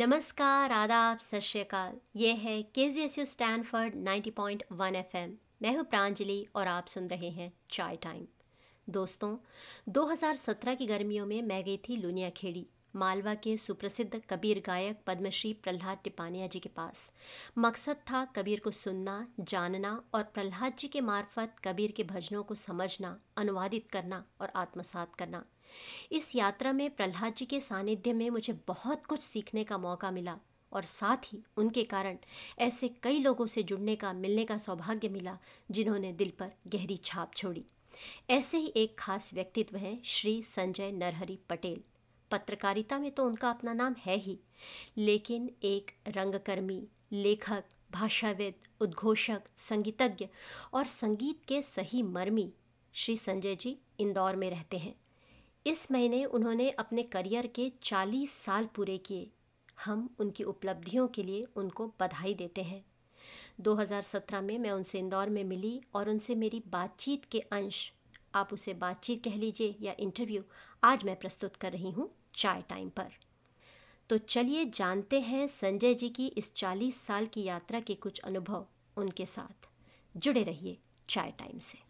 [0.00, 5.16] नमस्कार, आदाब, सत श्रीकाल। ये है K G S U Stanford ninety point one F
[5.16, 8.26] M मैं हूँ प्रांजलि और आप सुन रहे हैं चाय टाइम।
[8.88, 9.36] दोस्तों
[9.88, 12.66] 2017 की गर्मियों में मैं गई थी लुनिया खेड़ी,
[12.96, 17.12] मालवा के सुप्रसिद्ध कबीर गायक पद्मश्री प्रहलाद टिपानिया जी के पास।
[17.58, 22.54] मकसद था कबीर को सुनना, जानना और प्रहलाद जी के मार्फत कबीर के भजनों को
[22.54, 25.44] समझना, अनुवादित करना और आत्मसात करना।
[26.12, 30.36] इस यात्रा में प्रहलाद जी के सानिध्य में मुझे बहुत कुछ सीखने का मौका मिला
[30.72, 32.16] और साथ ही उनके कारण
[32.58, 35.38] ऐसे कई लोगों से जुड़ने का, मिलने का सौभाग्य मिला
[35.70, 37.64] जिन्होंने दिल पर गहरी छाप छोड़ी।
[38.30, 41.80] ऐसे ही एक खास व्यक्तित्व हैं श्री संजय नरहरि पटेल।
[42.30, 44.38] पत्रकारिता में तो उनका अपना नाम है ही,
[44.96, 46.82] लेकिन एक रंगकर्मी,
[47.12, 50.26] लेखक, भाषाविद, उद्घोषक, संगीतज्ञ
[50.74, 52.50] और संगीत के सही मर्मी
[52.94, 54.94] श्री संजय जी इंदौर में रहते हैं।
[55.66, 59.30] इस महीने उन्होंने अपने करियर के 40 साल पूरे किए।
[59.84, 62.84] हम उनकी उपलब्धियों के लिए उनको बधाई देते हैं।
[63.60, 67.92] 2017 में मैं उनसे इंदौर में मिली और उनसे मेरी बातचीत के अंश,
[68.34, 70.42] आप उसे बातचीत कह लीजिए या इंटरव्यू,
[70.84, 73.08] आज मैं प्रस्तुत कर रही हूँ चाय टाइम पर।
[74.08, 78.66] तो चलिए जानते हैं संजय जी की इस 40 साल की यात्रा के कुछ अनुभव
[78.96, 79.68] उनके साथ।
[80.16, 81.89] जुड़े रहिए चाय टाइम से।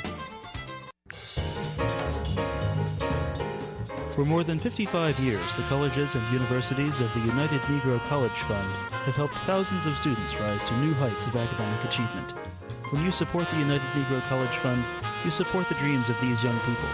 [4.11, 8.67] For more than 55 years, the colleges and universities of the United Negro College Fund
[8.91, 12.33] have helped thousands of students rise to new heights of academic achievement.
[12.91, 14.83] When you support the United Negro College Fund,
[15.25, 16.89] you support the dreams of these young people.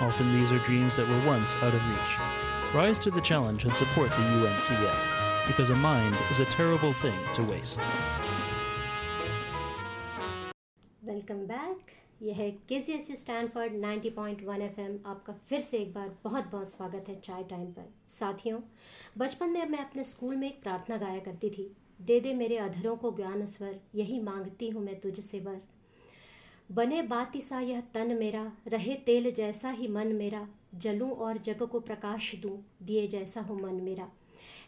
[0.00, 2.74] Often these are dreams that were once out of reach.
[2.74, 5.17] Rise to the challenge and support the UNCF
[5.48, 7.80] because a mind is a terrible thing to waste.
[11.04, 11.86] Welcome back
[12.22, 16.44] यह है K C S U Stanford 90.1 FM आपका फिर से एक बार बहुत
[16.52, 18.60] बहुत स्वागत है चाय टाइम पर। साथियों,
[19.18, 22.96] बचपन में मैं अपने स्कूल में एक प्रार्थना गाया करती थी। दे दे मेरे अधरों
[22.96, 25.60] को ज्ञान स्वर, यही मांगती हूँ मैं तुझसे वर।
[26.72, 31.62] बने बाती सा यह तन मेरा, रहे तेल जैसा ही मन मेरा, जलूं और जग
[31.62, 34.08] को प्रकाश दूँ, दिए जैसा हो मन मेरा।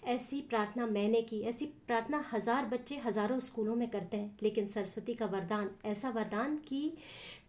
[0.03, 5.15] ऐसी प्रार्थना मैंने की, ऐसी प्रार्थना हज़ार बच्चे हज़ारों स्कूलों में करते हैं, लेकिन सरस्वती
[5.15, 6.93] का वरदान, ऐसा वरदान कि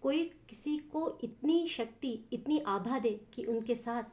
[0.01, 4.03] कोई किसी को इतनी शक्ति, इतनी आभा दे कि उनके साथ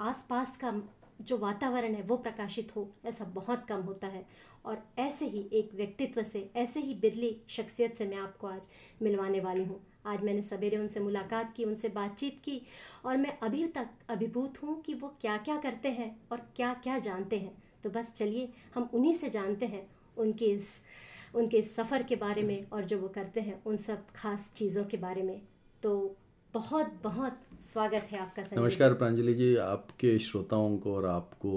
[0.00, 0.72] आसपास का
[1.20, 4.26] जो वातावरण है वो प्रकाशित हो, ऐसा बहुत कम होता है।
[4.64, 8.68] और ऐसे ही एक व्यक्तित्व से, ऐसे ही बिरली शख्सियत से मैं आपको आज
[9.02, 12.60] मिलवाने वाली हूँ। आज मैंने सवेरे उनसे मुलाकात की, उनसे बातचीत की
[13.04, 16.98] और मैं अभी तक अभिभूत हूँ कि वो क्या क्या करते हैं और क्या क्या
[16.98, 17.56] जानते हैं।
[17.88, 19.86] तो बस चलिए, हम उन्हीं से जानते हैं
[20.18, 20.68] उनके इस
[21.34, 24.84] उनके इस सफ़र के बारे में और जो वो करते हैं उन सब खास चीज़ों
[24.84, 25.40] के बारे में।
[25.82, 25.92] तो
[26.54, 31.52] बहुत बहुत स्वागत है आपका सर नमस्कार प्रांजलि जी, आपके श्रोताओं को और आपको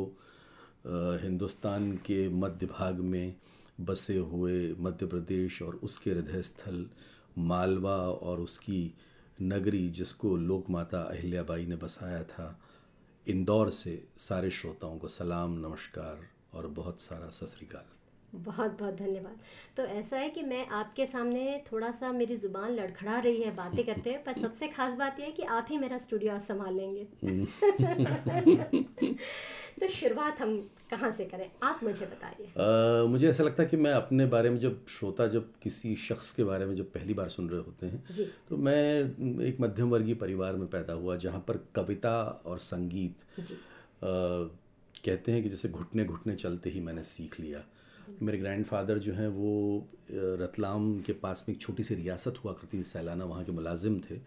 [1.23, 3.35] हिंदुस्तान के मध्य भाग में
[3.81, 6.85] बसे हुए मध्य प्रदेश और उसके हृदय स्थल
[7.37, 7.97] मालवा
[8.29, 8.83] और उसकी
[9.41, 12.47] नगरी जिसको लोक माता अहिल्याबाई ने बसाया था
[13.27, 17.55] इंदौर से सारे श्रोताओं को सलाम नमस्कार और बहुत सारा सत
[18.35, 19.39] बहुत बहुत धन्यवाद।
[19.77, 23.85] तो ऐसा है कि मैं आपके सामने थोड़ा सा मेरी ज़ुबान लड़खड़ा रही है बातें
[23.85, 26.73] करते हुए पर सबसे खास बात यह है कि आप ही मेरा स्टूडियो आज संभाल
[26.73, 27.07] लेंगे।
[29.79, 31.51] तो शुरुआत हम कहाँ से करें?
[31.63, 32.51] आप मुझे बताइए।
[33.07, 36.43] मुझे ऐसा लगता है कि मैं अपने बारे में जब श्रोता जब किसी शख्स के
[36.43, 38.03] बारे में जब पहली बार सुन रहे होते हैं।
[38.49, 38.99] तो मैं
[39.41, 43.43] एक मध्यम वर्गीय परिवार में पैदा हुआ जहाँ पर कविता और संगीत। आ,
[45.05, 47.63] कहते हैं कि जैसे घुटने घुटने चलते ही मैंने सीख लिया।
[48.21, 49.51] मेरे ग्रैंडफादर जो हैं वो
[50.41, 53.99] रतलाम के पास में एक छोटी सी रियासत हुआ करती थी सैलाना वहाँ के मुलाजिम
[53.99, 54.19] थे।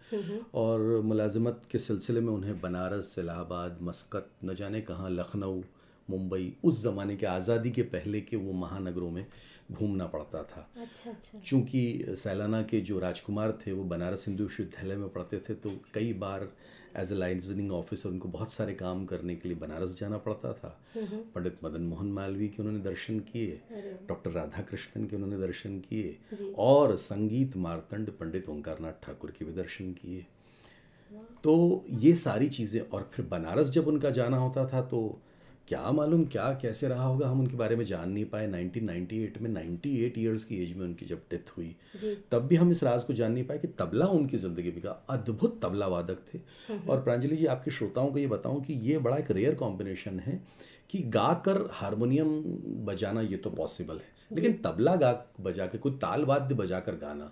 [0.53, 5.61] और मुलाजमत के सिलसिले में उन्हें बनारस इलाहाबाद मस्कत न जाने कहाँ लखनऊ
[6.09, 9.25] मुंबई उस ज़माने के आज़ादी के पहले के वो महानगरों में
[9.71, 14.95] घूमना पड़ता था। अच्छा अच्छा। चूँकि सैलाना के जो राजकुमार थे वो बनारस हिंदू विश्वविद्यालय
[14.95, 16.47] में पढ़ते थे तो कई बार
[16.97, 20.69] एज ए लाइजनिंग ऑफिसर उनको बहुत सारे काम करने के लिए बनारस जाना पड़ता था।
[21.35, 23.59] पंडित मदन मोहन मालवीय के उन्होंने दर्शन किए
[24.09, 26.17] डॉक्टर राधा कृष्णन के उन्होंने दर्शन किए
[26.57, 30.25] और संगीत मारतंड पंडित ओंकारनाथ ठाकुर के भी दर्शन किए।
[31.43, 34.99] तो ये सारी चीज़ें और फिर बनारस जब उनका जाना होता था तो
[35.67, 39.49] क्या मालूम क्या कैसे रहा होगा हम उनके बारे में जान नहीं पाए। 1998 में
[39.51, 43.03] 98 ईयर्स की एज में उनकी जब डेथ हुई जी। तब भी हम इस राज
[43.03, 46.39] को जान नहीं पाए कि तबला उनकी ज़िंदगी में का अद्भुत तबला वादक थे
[46.89, 50.39] और प्रांजलि जी आपके श्रोताओं को ये बताऊँ कि ये बड़ा एक रेयर कॉम्बिनेशन है
[50.89, 52.41] कि गा कर हारमोनियम
[52.85, 55.11] बजाना ये तो पॉसिबल है। लेकिन तबला गा
[55.41, 57.31] बजा के कोई ताल वाद्य बजा कर गाना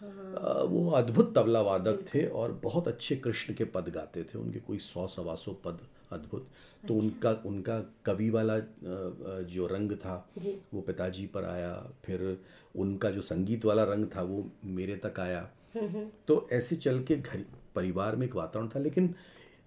[0.00, 4.60] अ, वो अद्भुत तबला वादक थे और बहुत अच्छे कृष्ण के पद गाते थे। उनके
[4.60, 5.78] कोई सौ सवा सौ पद
[6.12, 6.48] अद्भुत।
[6.88, 11.72] तो उनका उनका कवि वाला जो रंग था जी। वो पिताजी पर आया।
[12.04, 12.38] फिर
[12.76, 15.48] उनका जो संगीत वाला रंग था वो मेरे तक आया।
[16.28, 19.14] तो ऐसे चल के घर परिवार में एक वातावरण था लेकिन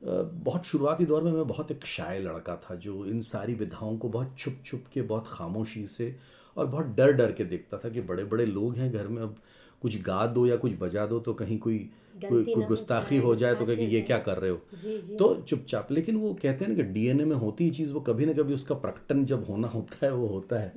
[0.04, 4.10] बहुत शुरुआती दौर में मैं बहुत एक शाय लड़का था जो इन सारी विधाओं को
[4.10, 6.16] बहुत छुप छुप के बहुत खामोशी से
[6.58, 9.36] और बहुत डर डर के देखता था कि बड़े बड़े लोग हैं घर में अब
[9.82, 11.90] कुछ गा दो या कुछ बजा दो तो कहीं कोई
[12.30, 14.62] कोई कोई गुस्ताखी हो जाए तो कहेगी कहे ये क्या कर रहे हो?
[14.84, 17.94] जी जी। तो चुपचाप लेकिन वो कहते हैं ना कि डीएनए में होती ही चीज़
[17.94, 20.74] वो कभी ना कभी उसका प्रकटन जब होना होता है वो होता है।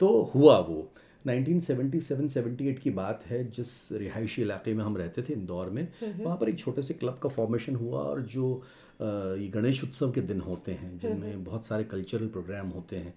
[0.00, 0.92] तो हुआ वो।
[1.26, 6.48] 1977-78 की बात है जिस रिहायशी इलाके में हम रहते थे इंदौर में वहाँ पर
[6.48, 8.62] एक छोटे से क्लब का फॉर्मेशन हुआ और जो
[9.02, 13.14] ये गणेश उत्सव के दिन होते हैं जिनमें बहुत सारे कल्चरल प्रोग्राम होते हैं।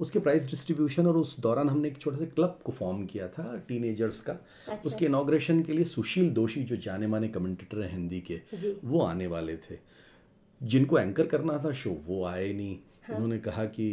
[0.00, 3.56] उसके प्राइस डिस्ट्रीब्यूशन और उस दौरान हमने एक छोटे से क्लब को फॉर्म किया था
[3.68, 8.20] टीनेजर्स का। अच्छा। उसके इनाग्रेशन के लिए सुशील दोषी जो जाने माने कमेंटेटर हैं हिंदी
[8.20, 8.40] के
[8.84, 9.78] वो आने वाले थे।
[10.60, 13.86] जिनको एंकर करना था शो वो आए नहीं। उन्होंने कहा कि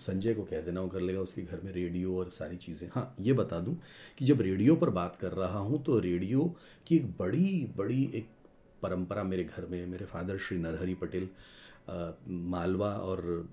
[0.00, 3.14] संजय को कह देना, वो कर लेगा उसके घर में रेडियो और सारी चीज़ें। हाँ
[3.20, 3.76] ये बता दूँ
[4.18, 6.44] कि जब रेडियो पर बात कर रहा हूँ तो रेडियो
[6.86, 8.28] की एक बड़ी बड़ी एक
[8.82, 11.28] परंपरा मेरे घर में, मेरे फादर श्री नरहरि पटेल
[12.28, 13.48] मालवा और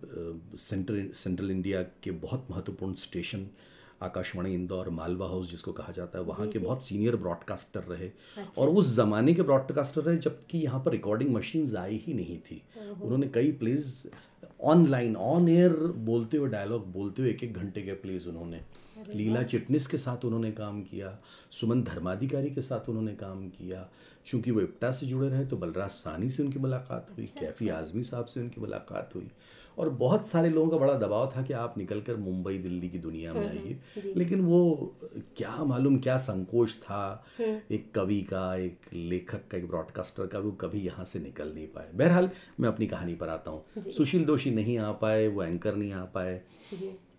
[0.59, 3.47] सेंट्रल सेंट्रल इंडिया के बहुत महत्वपूर्ण स्टेशन
[4.05, 8.09] आकाशवाणी इंदौर मालवा हाउस जिसको कहा जाता है वहाँ के बहुत सीनियर ब्रॉडकास्टर रहे
[8.59, 12.61] और उस ज़माने के ब्रॉडकास्टर रहे जबकि यहाँ पर रिकॉर्डिंग मशीन्स आई ही नहीं थी।
[13.01, 14.09] उन्होंने कई प्लेज
[14.63, 15.73] ऑनलाइन ऑन एयर
[16.05, 18.61] बोलते हुए डायलॉग बोलते हुए एक एक घंटे के प्लेज उन्होंने।
[19.13, 21.17] लीला चिटनिस के साथ उन्होंने काम किया
[21.51, 23.87] सुमन धर्माधिकारी के साथ उन्होंने काम किया।
[24.27, 28.03] चूँकि वो इप्टा से जुड़े रहे तो बलराज सानी से उनकी मुलाकात हुई कैफी आजमी
[28.03, 29.29] साहब से उनकी मुलाकात हुई।
[29.77, 32.99] और बहुत सारे लोगों का बड़ा दबाव था कि आप निकल कर मुंबई दिल्ली की
[32.99, 34.95] दुनिया में आइए। लेकिन वो
[35.37, 40.51] क्या मालूम क्या संकोच था एक कवि का एक लेखक का एक ब्रॉडकास्टर का वो
[40.61, 42.29] कभी यहाँ से निकल नहीं पाए। बहरहाल
[42.59, 46.03] मैं अपनी कहानी पर आता हूँ। सुशील दोषी नहीं आ पाए वो एंकर नहीं आ
[46.15, 46.41] पाए।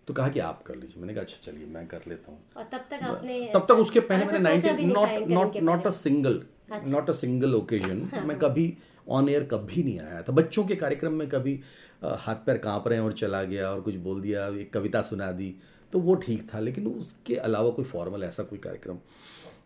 [0.07, 2.63] तो कहा कि आप कर लीजिए। मैंने कहा अच्छा चलिए मैं कर लेता हूँ। और
[2.71, 6.41] तब तक आपने तब तक उसके पहले मैंने nineteen not not not a single
[6.89, 8.65] not a single occasion मैं। कभी
[9.09, 11.59] ऑन एयर कभी नहीं आया था। बच्चों के कार्यक्रम में कभी
[12.03, 15.31] हाथ पैर काँप रहे हैं और चला गया और कुछ बोल दिया एक कविता सुना
[15.31, 15.55] दी
[15.93, 18.97] तो वो ठीक था लेकिन उसके अलावा कोई फॉर्मल ऐसा कोई कार्यक्रम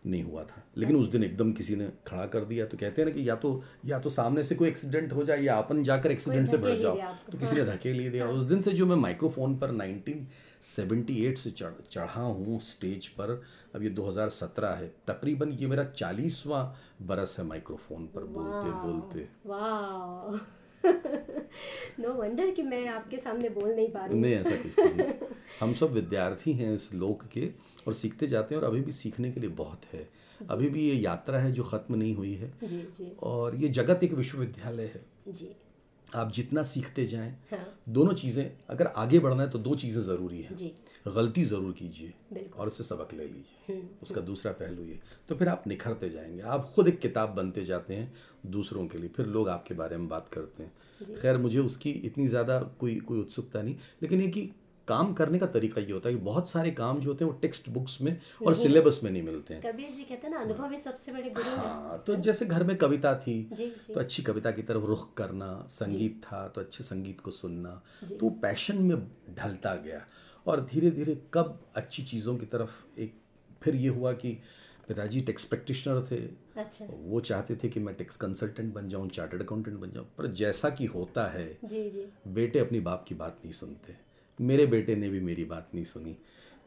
[0.06, 3.08] नहीं हुआ था। लेकिन उस दिन एकदम किसी ने खड़ा कर दिया तो कहते हैं
[3.08, 3.50] ना कि या तो
[3.86, 6.96] या तो सामने से कोई एक्सीडेंट हो जाए या अपन जाकर एक्सीडेंट से बढ़ जाओ।
[7.32, 9.70] तो किसी ने धकेल ही दिया। उस दिन से जो मैं माइक्रोफोन पर
[10.62, 13.42] 1978 से चढ़ चढ़ा हूँ स्टेज पर।
[13.74, 16.64] अब ये 2017 है। तकरीबन ये मेरा चालीसवां
[17.06, 20.62] बरस है माइक्रोफोन पर बोलते बोलते। वाह
[22.00, 25.12] नो वंडर कि मैं आपके सामने बोल नहीं पा रही नहीं ऐसा कुछ नहीं
[25.60, 27.50] हम सब विद्यार्थी हैं इस लोक के
[27.86, 30.08] और सीखते जाते हैं और अभी भी सीखने के लिए बहुत है।
[30.50, 34.00] अभी भी ये यात्रा है जो ख़त्म नहीं हुई है। जी जी। और ये जगत
[34.04, 35.56] एक विश्वविद्यालय है। जी।
[36.14, 40.40] आप जितना सीखते जाएँ हाँ। दोनों चीज़ें अगर आगे बढ़ना है तो दो चीज़ें ज़रूरी
[40.42, 40.56] हैं।
[41.08, 45.64] गलती ज़रूर कीजिए और उससे सबक ले लीजिए। उसका दूसरा पहलू ये। तो फिर आप
[45.66, 48.12] निखरते जाएँगे। आप खुद एक किताब बनते जाते हैं
[48.46, 52.26] दूसरों के लिए। फिर लोग आपके बारे में बात करते हैं। खैर मुझे उसकी इतनी
[52.28, 54.50] ज़्यादा कोई कोई उत्सुकता नहीं। लेकिन ये कि
[54.88, 57.38] काम करने का तरीका ये होता है कि बहुत सारे काम जो होते हैं वो
[57.38, 60.70] टेक्स्ट बुक्स में और सिलेबस में नहीं मिलते हैं। कबीर जी कहते हैं ना अनुभव
[60.72, 64.00] ही सबसे बड़े गुरु हैं। हाँ तो जैसे घर में कविता थी जी जी। तो
[64.00, 68.82] अच्छी कविता की तरफ़ रुख करना संगीत था तो अच्छे संगीत को सुनना तो पैशन
[68.82, 68.96] में
[69.34, 70.04] ढलता गया।
[70.46, 73.14] और धीरे धीरे कब अच्छी चीज़ों की तरफ़ एक
[73.62, 74.38] फिर ये हुआ कि
[74.88, 76.16] पिताजी टैक्स प्रैक्टिशनर थे।
[76.60, 80.26] अच्छा। वो चाहते थे कि मैं टैक्स कंसल्टेंट बन जाऊँ चार्टर्ड अकाउंटेंट बन जाऊँ पर
[80.34, 83.96] जैसा कि होता है जी जी। बेटे अपनी बाप की बात नहीं सुनते।
[84.38, 86.16] मेरे बेटे ने भी मेरी बात नहीं सुनी।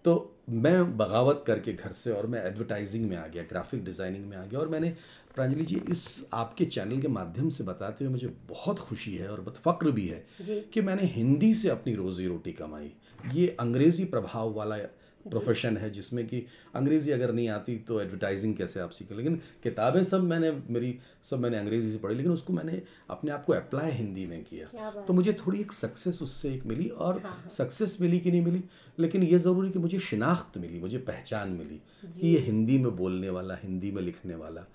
[0.06, 0.14] तो
[0.50, 4.44] मैं बगावत करके घर से और मैं एडवर्टाइजिंग में आ गया ग्राफिक डिज़ाइनिंग में आ
[4.46, 4.90] गया और मैंने
[5.36, 6.04] प्रांजलि जी इस
[6.34, 10.08] आपके चैनल के माध्यम से बताते हुए मुझे बहुत खुशी है और बहुत फ़क्र भी
[10.08, 10.26] है
[10.74, 12.92] कि मैंने हिंदी से अपनी रोज़ी रोटी कमाई।
[13.34, 14.78] ये अंग्रेज़ी प्रभाव वाला
[15.26, 16.44] प्रोफेशन है जिसमें कि
[16.76, 19.16] अंग्रेज़ी अगर नहीं आती तो एडवर्टाइजिंग कैसे आप सीखें?
[19.16, 20.98] लेकिन किताबें सब मैंने मेरी
[21.30, 24.92] सब मैंने अंग्रेज़ी से पढ़ी लेकिन उसको मैंने अपने आप को अप्लाई हिंदी में किया।
[25.02, 28.64] तो मुझे थोड़ी एक सक्सेस उससे एक मिली और सक्सेस मिली कि नहीं मिली?
[29.00, 33.30] लेकिन ये ज़रूरी कि मुझे शिनाख्त मिली मुझे पहचान मिली कि ये हिंदी में बोलने
[33.30, 34.66] वाला हिंदी में लिखने वाला।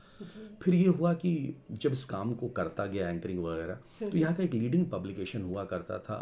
[0.62, 1.32] फिर ये हुआ कि
[1.72, 5.64] जब इस काम को करता गया एंकरिंग वगैरह तो यहाँ का एक लीडिंग पब्लिकेशन हुआ
[5.64, 6.18] करता था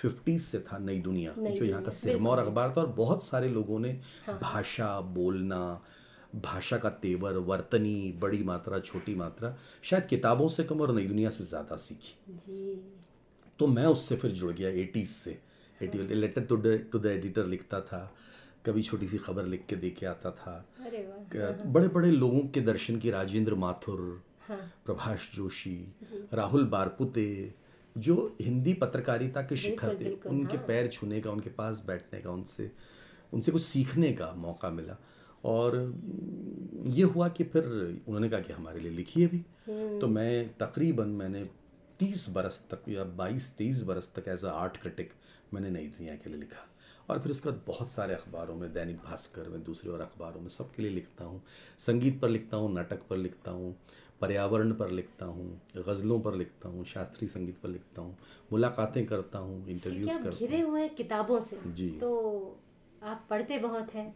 [0.00, 3.78] फिफ्टीज से था नई दुनिया जो यहाँ का सिरमौर अखबार था और बहुत सारे लोगों
[3.78, 3.90] ने
[4.26, 5.60] हाँ। भाषा बोलना
[6.34, 11.30] भाषा का तेवर वर्तनी बड़ी मात्रा छोटी मात्रा शायद किताबों से कम और नई दुनिया
[11.30, 12.80] से ज़्यादा सीखी। जी।
[13.58, 15.38] तो मैं उससे फिर जुड़ गया एटीज़ से।
[15.80, 18.00] Eighty letter to the to the editor लिखता था
[18.66, 21.06] कभी छोटी सी खबर लिख के दे के आता था। अरे
[21.66, 24.00] बड़े बड़े लोगों के दर्शन की राजेंद्र माथुर
[24.48, 25.76] हाँ। प्रभाष जोशी
[26.34, 27.54] राहुल बारपुते
[27.96, 32.30] जो हिंदी पत्रकारिता के शिखर थे उनके हाँ। पैर छूने का उनके पास बैठने का
[32.30, 32.70] उनसे
[33.32, 34.96] उनसे कुछ सीखने का मौका मिला।
[35.44, 35.76] और
[36.88, 37.64] ये हुआ कि फिर
[38.08, 39.44] उन्होंने कहा कि हमारे लिए लिखिए भी
[40.00, 41.44] तो मैं तकरीबन मैंने
[41.98, 45.12] तीस बरस तक या बाईस तेईस बरस तक एज अ आर्ट क्रिटिक
[45.54, 46.66] मैंने नई दुनिया के लिए लिखा।
[47.10, 50.48] और फिर उसके बाद बहुत सारे अखबारों में दैनिक भास्कर में दूसरे और अखबारों में
[50.48, 51.42] सबके लिए लिखता हूँ।
[51.80, 53.74] संगीत पर लिखता हूँ नाटक पर लिखता हूँ।
[54.20, 58.16] पर्यावरण पर लिखता हूँ गज़लों पर लिखता हूँ शास्त्रीय संगीत पर लिखता हूँ
[58.52, 61.60] मुलाकातें करता हूँ इंटरव्यूज़ करता घिरे हुए हैं किताबों से?
[61.66, 62.10] जी। तो
[63.02, 64.14] आप पढ़ते बहुत हैं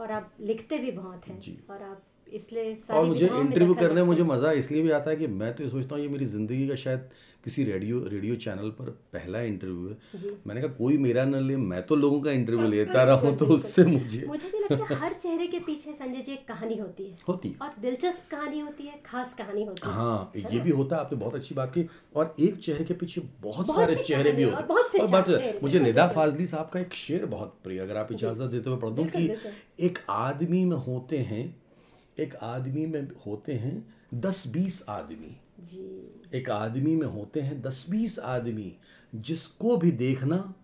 [0.00, 4.22] और आप लिखते भी बहुत हैं और आप इसलिए और मुझे इंटरव्यू करने में मुझे
[4.24, 6.74] मज़ा इसलिए भी आता है कि मैं तो ये सोचता हूँ ये मेरी ज़िंदगी का
[6.78, 7.08] शायद
[7.44, 11.82] किसी रेडियो रेडियो चैनल पर पहला इंटरव्यू है। मैंने कहा कोई मेरा न ले मैं
[11.82, 15.12] तो लोगों का इंटरव्यू लेता रहा हूँ तो उससे मुझे मुझे भी लगता है हर
[15.14, 18.86] चेहरे के पीछे संजय जी एक कहानी होती है। होती है। और दिलचस्प कहानी होती
[18.86, 21.86] है खास कहानी होती है। हाँ ये भी होता है आपने बहुत अच्छी बात की।
[22.16, 26.46] और एक चेहरे के पीछे बहुत सारे चेहरे भी होते और बात मुझे निदा फाजली
[26.46, 29.30] साहब का एक शेर बहुत प्रिय अगर आप इजाज़त देते हुए पढ़ दूँ कि
[29.80, 31.44] एक आदमी में होते हैं
[32.18, 37.86] एक आदमी में होते हैं दस बीस आदमी। जी। एक आदमी में होते हैं दस
[37.90, 38.76] बीस आदमी
[39.14, 40.54] जिसको भी देखना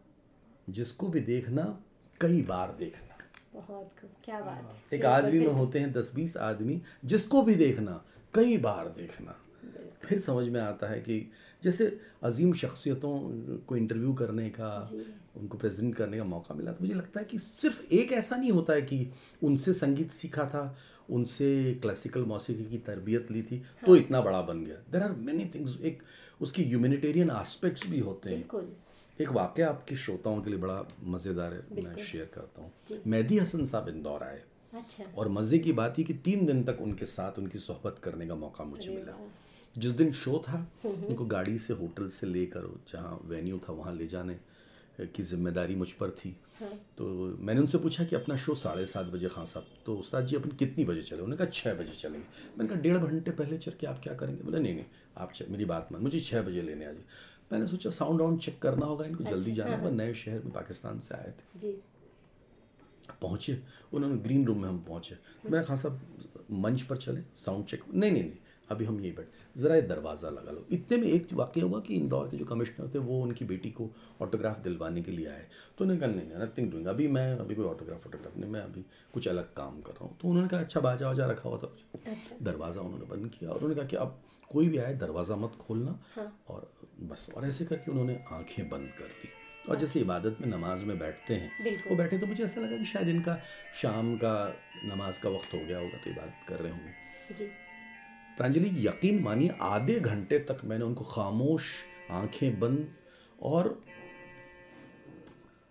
[0.71, 1.85] जिसको भी देखना
[2.21, 3.19] कई बार देखना।
[3.55, 3.91] बहुत
[4.25, 8.57] क्या बात है। एक आदमी में होते हैं दस बीस आदमी जिसको भी देखना कई
[8.59, 9.41] बार देखना।
[10.05, 11.31] फिर समझ में आता है कि
[11.65, 13.19] जैसे अजीम शख्सियतों
[13.67, 14.91] को इंटरव्यू करने का
[15.37, 18.51] उनको प्रेजेंट करने का मौका मिला तो मुझे लगता है कि सिर्फ़ एक ऐसा नहीं
[18.51, 20.77] होता है कि उनसे संगीत सीखा था
[21.09, 23.87] उनसे क्लासिकल मौसीकी की तरबियत ली थी हाँ.
[23.87, 26.03] तो इतना बड़ा बन गया। देर आर मेनी थिंग्स एक
[26.41, 28.63] उसकी ह्यूमैनिटेरियन आस्पेक्ट्स भी होते हैं।
[29.19, 33.65] एक वाक्य आपके श्रोताओं के लिए बड़ा मज़ेदार है मैं शेयर करता हूँ। मेहदी हसन
[33.65, 34.43] साहब इंदौर आए।
[34.75, 38.27] अच्छा। और मज़े की बात ये कि तीन दिन तक उनके साथ उनकी सोहबत करने
[38.27, 39.19] का मौका मुझे मिला।
[39.75, 44.07] जिस दिन शो था उनको गाड़ी से होटल से लेकर जहाँ वेन्यू था वहाँ ले
[44.07, 44.37] जाने।
[45.01, 46.37] की ज़िम्मेदारी मुझ पर थी।
[46.99, 47.05] तो
[47.41, 49.67] मैंने उनसे पूछा कि अपना शो साढ़े सात बजे खां साहब?
[49.87, 51.19] तो उस्ताद जी अपन कितनी बजे चले?
[51.19, 52.27] उन्होंने कहा छः बजे चलेंगे।
[52.59, 54.43] मैंने कहा डेढ़ घंटे पहले चल के आप क्या करेंगे?
[54.43, 54.85] बोले नहीं नहीं
[55.19, 57.05] आप मेरी बात मान मुझे छः बजे लेने आ जाइए।
[57.53, 60.99] मैंने सोचा साउंड वाउंड चेक करना होगा इनको जल्दी जाना होगा नए शहर में पाकिस्तान
[61.01, 61.73] से आए थे।
[63.23, 63.59] पहुँचे
[63.93, 65.17] उन्होंने ग्रीन रूम में हम पहुँचे।
[65.51, 66.01] मैं खान साहब
[66.53, 68.39] मंच पर चले साउंड चेक नहीं नहीं नहीं
[68.71, 72.29] अभी हम यहीं बैठ। ज़रा दरवाज़ा लगा लो। इतने में एक वाक्य हुआ कि इंदौर
[72.29, 73.89] के जो कमिश्नर थे वो उनकी बेटी को
[74.23, 75.47] ऑटोग्राफ दिलवाने के लिए आए।
[75.79, 78.61] तो उन्होंने कहा नहीं नहीं नथिंग डूइंग अभी मैं अभी कोई ऑटोग्राफ ऑटोग्राफ नहीं मैं
[78.61, 78.85] अभी
[79.15, 81.75] कुछ अलग काम कर रहा हूँ। तो उन्होंने कहा अच्छा बाजा वाजा रखा हुआ था
[82.07, 84.21] अच्छा। दरवाज़ा उन्होंने बंद किया और उन्होंने कहा कि अब
[84.51, 85.99] कोई भी आए दरवाज़ा मत खोलना।
[86.49, 86.71] और
[87.03, 89.29] बस और ऐसे करके उन्होंने आँखें बंद कर ली।
[89.65, 92.85] और जैसे इबादत में नमाज़ में बैठते हैं वो बैठे तो मुझे ऐसा लगा कि
[92.85, 93.39] शायद इनका
[93.83, 94.35] शाम का
[94.85, 97.49] नमाज़ का वक्त हो गया होगा तो इबादत कर रहे होंगे। जी।
[98.37, 101.73] प्रांजलि यकीन मानिए आधे घंटे तक मैंने उनको खामोश
[102.13, 102.89] आँखें बंद
[103.43, 103.79] और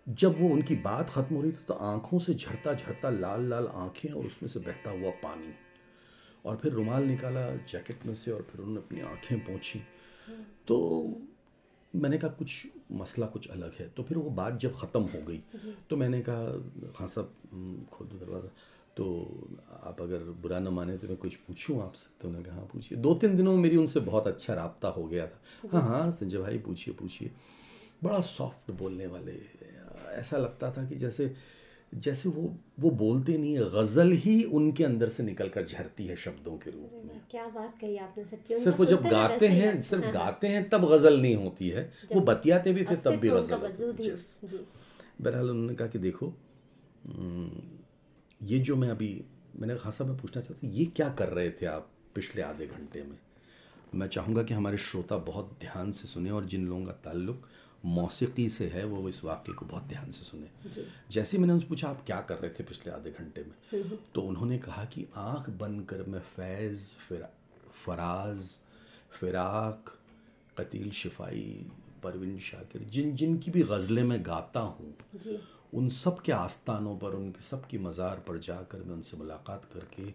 [0.06, 3.66] जब वो उनकी बात खत्म हो रही थी तो आँखों से झरता झरता लाल लाल
[3.74, 5.52] आँखें और उसमें से बहता हुआ पानी।
[6.44, 9.80] और फिर रुमाल निकाला जैकेट में से और फिर उन्होंने अपनी आँखें पोंछी।
[10.68, 10.76] तो
[11.94, 15.40] मैंने कहा कुछ मसला कुछ अलग है। तो फिर वो बात जब ख़त्म हो गई
[15.90, 18.48] तो मैंने कहा खान साहब हम्म, खोल दो दरवाज़ा
[18.96, 19.04] तो
[19.84, 22.08] आप अगर बुरा न माने तो मैं कुछ पूछूँ आपसे?
[22.20, 25.04] तो उन्होंने कहा हाँ पूछिए। दो तीन दिनों में मेरी उनसे बहुत अच्छा रबता हो
[25.04, 25.40] गया था।
[25.72, 27.30] हाँ हाँ संजय भाई पूछिए पूछिए।
[28.04, 29.32] बड़ा सॉफ्ट बोलने वाले
[30.14, 31.34] ऐसा लगता था कि जैसे
[31.94, 36.16] जैसे वो वो बोलते नहीं है गज़ल ही उनके अंदर से निकल कर झरती है
[36.16, 40.04] शब्दों के रूप में। क्या बात कही आपने सच्ची सिर्फ़ वो जब गाते हैं सिर्फ़
[40.04, 44.16] गाते हैं तब गज़ल नहीं होती है। वो बतियाते भी थे तब भी गज़ल है।
[45.20, 46.26] बहरहाल उन्होंने कहा कि देखो
[48.44, 49.24] ये जो मैं अभी
[49.56, 53.18] मैंने खासा मैं पूछना चाहता ये क्या कर रहे थे आप पिछले आधे घंटे में?
[53.94, 57.48] मैं चाहूँगा कि हमारे श्रोता बहुत ध्यान से सुने और जिन लोगों का ताल्लुक
[57.84, 61.88] मौसीकी से है वो इस वाक्य को बहुत ध्यान से सुने। जैसे मैंने उनसे पूछा
[61.88, 63.98] आप क्या कर रहे थे पिछले आधे घंटे में?
[64.14, 67.28] तो उन्होंने कहा कि आँख बंद कर मैं फैज़ फिरा
[67.86, 68.50] फराज
[69.20, 69.98] फिराक
[70.58, 71.66] कतील शिफाई
[72.02, 75.38] परवीन शाकिर जिन जिन की भी गज़लें मैं गाता हूँ जी।
[75.74, 80.12] उन सब के आस्थानों पर उनके सब की मज़ार पर जाकर मैं उनसे मुलाकात करके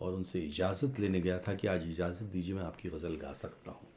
[0.00, 3.70] और उनसे इजाज़त लेने गया था कि आज इजाज़त दीजिए मैं आपकी गज़ल गा सकता
[3.70, 3.88] हूँ।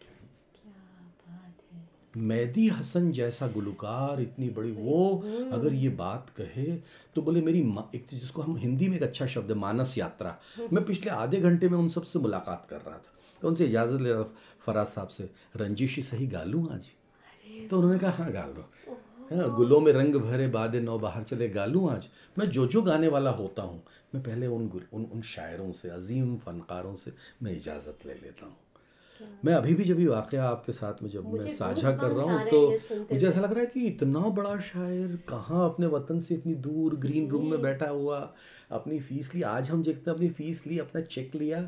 [2.13, 5.00] मेहदी हसन जैसा गुलकार इतनी बड़ी वो
[5.53, 6.65] अगर ये बात कहे
[7.15, 7.60] तो बोले मेरी
[7.95, 10.38] एक तो जिसको हम हिंदी में एक अच्छा शब्द है मानस यात्रा।
[10.74, 14.13] मैं पिछले आधे घंटे में उन सबसे मुलाकात कर रहा था तो उनसे इजाज़त ले
[14.13, 14.24] रहा
[14.65, 16.88] फराज साहब से रंजिश ही सही गा लूँ आज?
[17.69, 18.69] तो उन्होंने कहा हाँ गा लो।
[19.32, 22.08] हाँ, गुलों में रंग भरे बादे नौ बाहर चले गा लूँ आज।
[22.39, 23.82] मैं जो जो गाने वाला होता हूँ
[24.15, 27.12] मैं पहले उन गुल- उन उन शायरों से अजीम फनकारों से
[27.44, 28.55] मैं इजाज़त ले लेता हूँ।
[29.46, 32.50] मैं अभी भी जब ये वाक़ आपके साथ में जब मैं साझा कर रहा हूँ
[32.50, 32.70] तो
[33.12, 36.96] मुझे ऐसा लग रहा है कि इतना बड़ा शायर कहाँ अपने वतन से इतनी दूर
[36.96, 38.20] ग्रीन रूम में बैठा हुआ
[38.72, 41.62] अपनी फ़ीस ली आज हम देखते हैं अपनी फ़ीस ली अपना चेक लिया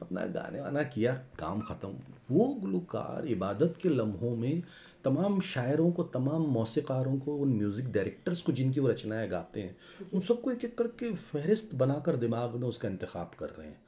[0.00, 1.88] अपना गाने वाना किया काम ख़त्म।
[2.30, 4.62] वो गुलकार इबादत के लम्हों में
[5.04, 9.76] तमाम शायरों को तमाम मौसीकारों को उन म्यूज़िक डायरेक्टर्स को जिनकी वो रचनाएँ गाते हैं
[10.14, 13.80] उन सबको एक एक करके फहरिस्त बनाकर दिमाग में उसका इंतखब कर रहे हैं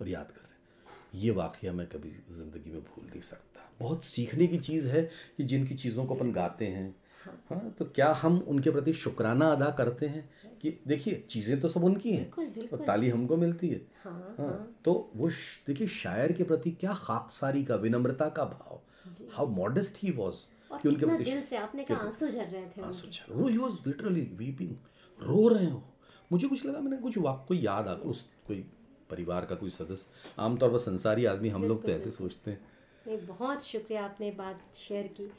[0.00, 4.04] और याद कर रहे हैं। ये वाक़या मैं कभी ज़िंदगी में भूल नहीं सकता। बहुत
[4.04, 5.02] सीखने की चीज़ है
[5.36, 6.94] कि जिनकी चीज़ों को अपन गाते हैं।
[7.50, 10.28] हाँ। तो क्या हम उनके प्रति शुक्राना अदा करते हैं
[10.62, 12.30] कि देखिए चीज़ें तो सब उनकी हैं
[12.72, 15.28] और ताली हमको मिलती है। हाँ हाँ, तो वो
[15.66, 18.80] देखिए शायर के प्रति क्या खाकसारी का विनम्रता का भाव।
[19.32, 20.36] हाउ मॉडेस्ट ही वॉज़
[20.72, 23.58] कि उनके प्रति दिल से आपने कहा आँसू झर रहे थे आँसू छल रो ही
[23.58, 24.76] वॉज़ लिटरली वीपिंग
[25.22, 25.82] रो रहे हो।
[26.32, 28.60] मुझे कुछ लगा मैंने कुछ वाक कोई याद आ उस कोई
[29.10, 32.60] परिवार का कोई सदस्य। आमतौर पर संसारी आदमी हम लोग तो ऐसे सोचते हैं।
[33.06, 35.32] नहीं बहुत शुक्रिया आपने बात शेयर की।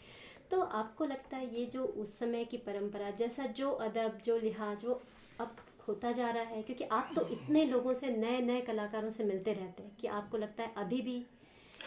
[0.52, 4.86] तो आपको लगता है ये जो उस समय की परंपरा जैसा जो अदब जो लिहाज
[4.86, 5.02] वो
[5.40, 5.56] अब
[5.88, 6.62] होता जा रहा है?
[6.62, 10.38] क्योंकि आप तो इतने लोगों से नए नए कलाकारों से मिलते रहते हैं कि आपको
[10.38, 11.26] लगता है अभी भी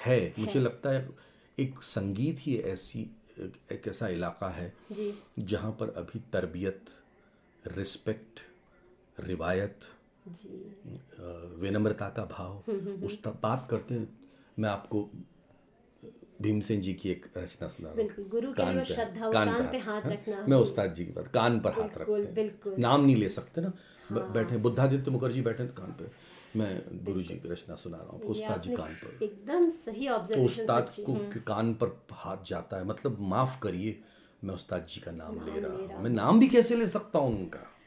[0.04, 0.34] है, है?
[0.38, 1.08] मुझे लगता है
[1.58, 6.84] एक संगीत ही ऐसी एक, ऐसा इलाका है जी। जहाँ पर अभी तरबियत
[7.64, 8.40] रिस्पेक्ट
[9.18, 9.80] रिवायत
[10.28, 10.58] जी।
[11.60, 12.72] विनम्रता का भाव
[13.06, 14.08] उस तक बात करते हैं।
[14.58, 15.02] मैं आपको
[16.42, 20.02] भीमसेन जी की एक रचना सुना हूँ। गुरु के वो श्रद्धा, वो कान पे हाथ
[20.02, 20.10] हाँ?
[20.12, 23.60] रखना, मैं उस्ताद जी की बात कान पर हाथ रखते हैं। नाम नहीं ले सकते
[23.60, 23.72] ना।
[24.12, 26.10] बैठे बुद्धादित्य मुखर्जी बैठे कान पे।
[26.56, 30.14] मैं गुरु जी की रचना सुना रहा हूँ उस्ताद जी कान पर। एकदम सही तो
[30.14, 34.00] ऑब्जर्वेशन उस्ताद को के कान पर हाथ जाता है मतलब माफ़ करिए
[34.44, 37.38] मैं उस्ताद जी का नाम ले रहा हूँ। मैं नाम भी कैसे ले सकता हूँ
[37.38, 37.77] उनका?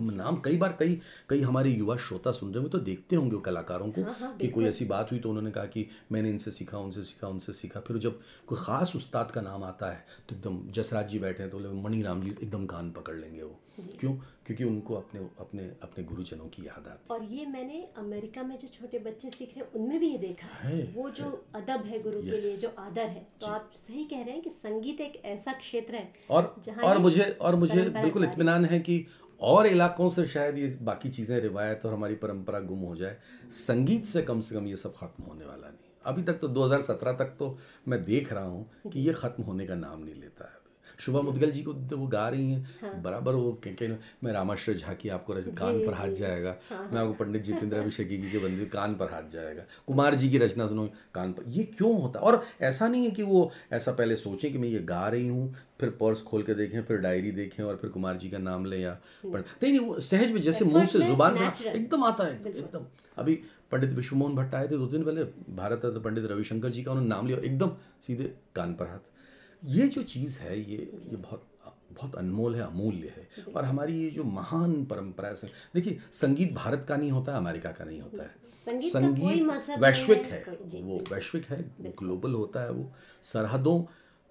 [0.00, 3.90] नाम कई बार कई कई हमारे युवा श्रोता सुन रहे होंगे तो देखते होंगे कलाकारों
[3.90, 7.02] को हाँ, कि कोई ऐसी बात हुई तो उन्होंने कहा कि मैंने इनसे सीखा उनसे
[7.02, 11.08] सीखा उनसे सीखा। फिर जब कोई ख़ास उस्ताद का नाम आता है तो एकदम जसराज
[11.08, 13.60] जी बैठे हैं तो बोले मणि राम जी एकदम कान पकड़ लेंगे वो।
[14.00, 14.12] क्यों?
[14.46, 18.68] क्योंकि उनको अपने अपने अपने गुरुजनों की याद आती और ये मैंने अमेरिका में जो
[18.68, 22.02] छोटे बच्चे सीख रहे हैं उनमें भी ये देखा। है है, वो जो अदब है
[22.02, 25.24] गुरु के लिए जो आदर है तो आप सही कह रहे हैं कि संगीत एक
[25.24, 29.06] ऐसा क्षेत्र है और और मुझे और मुझे बिल्कुल इतमान है कि
[29.40, 33.16] और इलाकों से शायद ये बाकी चीज़ें रिवायत और हमारी परंपरा गुम हो जाए
[33.52, 37.18] संगीत से कम से कम ये सब खत्म होने वाला नहीं। अभी तक तो 2017
[37.18, 37.56] तक तो
[37.88, 40.64] मैं देख रहा हूँ कि ये खत्म होने का नाम नहीं लेता है।
[40.98, 44.32] शुभा मुदगल जी को तो वो गा रही हैं। हाँ। बराबर वो कह कह मैं
[44.32, 48.30] रामाश्रय झा की आपको कान पर हाथ जाएगा। हाँ। मैं आपको पंडित जितेंद्र अभिषेकी की
[48.30, 51.94] के बंदी कान पर हाथ जाएगा। कुमार जी की रचना सुनो कान पर ये क्यों
[52.02, 52.20] होता?
[52.20, 55.54] और ऐसा नहीं है कि वो ऐसा पहले सोचें कि मैं ये गा रही हूँ
[55.80, 58.78] फिर पर्स खोल के देखें फिर डायरी देखें और फिर कुमार जी का नाम लें
[58.78, 62.86] या नहीं नहीं वो सहज में जैसे मुँह से ज़ुबान से एकदम आता है एकदम।
[63.16, 63.34] अभी
[63.72, 67.08] पंडित विश्वमोहन भट्ट आए थे दो दिन पहले भारत रत्न पंडित रविशंकर जी का उन्होंने
[67.08, 67.70] नाम लिया एकदम
[68.06, 69.15] सीधे कान पर हाथ।
[69.62, 71.46] ये जो चीज़ है ये ये बहुत
[71.92, 76.84] बहुत अनमोल है अमूल्य है। और हमारी ये जो महान परंपरा है देखिए संगीत भारत
[76.88, 78.34] का नहीं होता है अमेरिका का नहीं होता है।
[78.82, 80.42] संगीत नहीं वैश्विक है,
[80.74, 81.62] वो वैश्विक है
[81.98, 82.92] ग्लोबल होता है वो।
[83.22, 83.80] सरहदों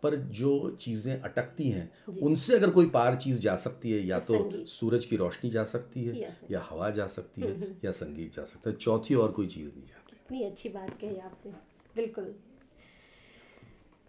[0.03, 4.37] पर जो चीज़ें अटकती हैं उनसे अगर कोई पार चीज़ जा सकती है या तो
[4.67, 8.43] सूरज की रोशनी जा सकती है या या हवा जा सकती है या संगीत जा
[8.43, 11.51] सकता है। चौथी और कोई चीज़ नहीं जाती। इतनी अच्छी बात कही आपने।
[11.95, 12.33] बिल्कुल।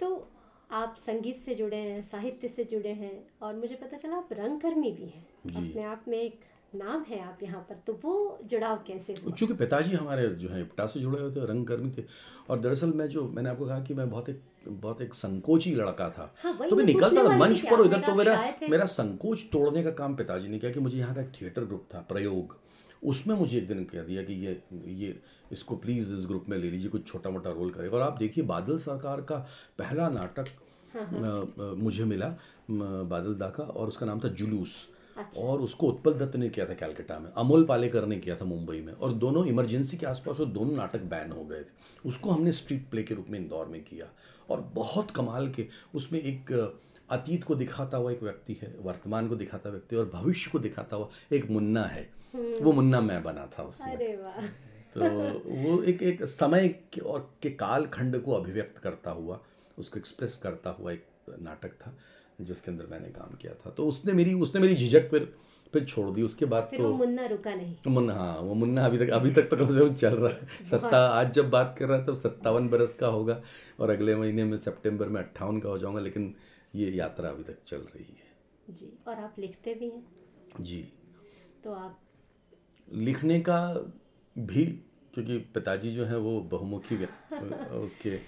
[0.01, 0.29] तो
[0.71, 4.91] आप संगीत से जुड़े हैं साहित्य से जुड़े हैं और मुझे पता चला आप रंगकर्मी
[4.93, 5.25] भी हैं।
[5.57, 6.41] अपने आप में एक
[6.75, 9.33] नाम है आप यहाँ पर तो वो जुड़ाव कैसे हुआ?
[9.33, 12.05] चूँकि पिताजी हमारे जो है इप्टा से जुड़े हुए थे रंगकर्मी थे
[12.51, 16.09] और दरअसल मैं जो मैंने आपको कहा कि मैं बहुत एक बहुत एक संकोची लड़का
[16.11, 18.37] था। हाँ, तो मैं निकलता था मंच पर कहा तो मेरा
[18.71, 21.87] मेरा संकोच तोड़ने का काम पिताजी ने किया कि मुझे यहाँ का एक थिएटर ग्रुप
[21.95, 22.57] था प्रयोग।
[23.05, 25.21] उसमें मुझे एक दिन कह दिया कि ये ये
[25.53, 28.45] इसको प्लीज़ इस ग्रुप में ले लीजिए कुछ छोटा मोटा रोल करेगा और आप देखिए
[28.45, 29.37] बादल सरकार का
[29.79, 30.47] पहला नाटक
[30.97, 32.35] अ, अ, मुझे मिला
[33.03, 36.67] बादल दा का और उसका नाम था जुलूस। अच्छा। और उसको उत्पल दत्त ने किया
[36.67, 40.37] था कैलकाटा में। अमोल पालेकर ने किया था मुंबई में। और दोनों इमरजेंसी के आसपास
[40.41, 43.67] वो दोनों नाटक बैन हो गए थे। उसको हमने स्ट्रीट प्ले के रूप में इंदौर
[43.67, 44.07] में किया।
[44.51, 46.79] और बहुत कमाल के उसमें एक
[47.11, 50.97] अतीत को दिखाता हुआ एक व्यक्ति है वर्तमान को दिखाता व्यक्ति और भविष्य को दिखाता
[50.97, 52.11] हुआ एक मुन्ना है।
[52.63, 54.17] वो मुन्ना मैं बना था उसमें। अरे
[54.95, 55.01] तो
[55.47, 59.41] वो एक एक समय के और के काल खंड को अभिव्यक्त करता हुआ
[59.79, 61.07] उसको एक्सप्रेस करता हुआ एक
[61.41, 61.97] नाटक था
[62.41, 65.33] जिसके अंदर मैंने काम किया था। तो उसने मेरी उसने मेरी झिझक फिर
[65.73, 69.11] फिर छोड़ दी। उसके बाद तो मुन्ना रुका नहीं। मुन्ना हाँ वो मुन्ना अभी तक
[69.13, 71.99] अभी तक तो कम से कम चल रहा है। सत्ता आज जब बात कर रहा
[71.99, 73.41] है तो सत्तावन बरस का होगा
[73.81, 76.35] और अगले महीने में सितंबर में अट्ठावन का हो जाऊँगा लेकिन
[76.75, 80.07] ये यात्रा अभी तक चल रही है। जी और आप लिखते भी हैं?
[80.61, 80.83] जी।
[81.65, 81.99] तो आप
[82.89, 83.61] लिखने का
[84.37, 84.65] भी,
[85.15, 87.05] क्योंकि पिताजी जो हैं वो बहुमुखी
[87.77, 88.19] उसके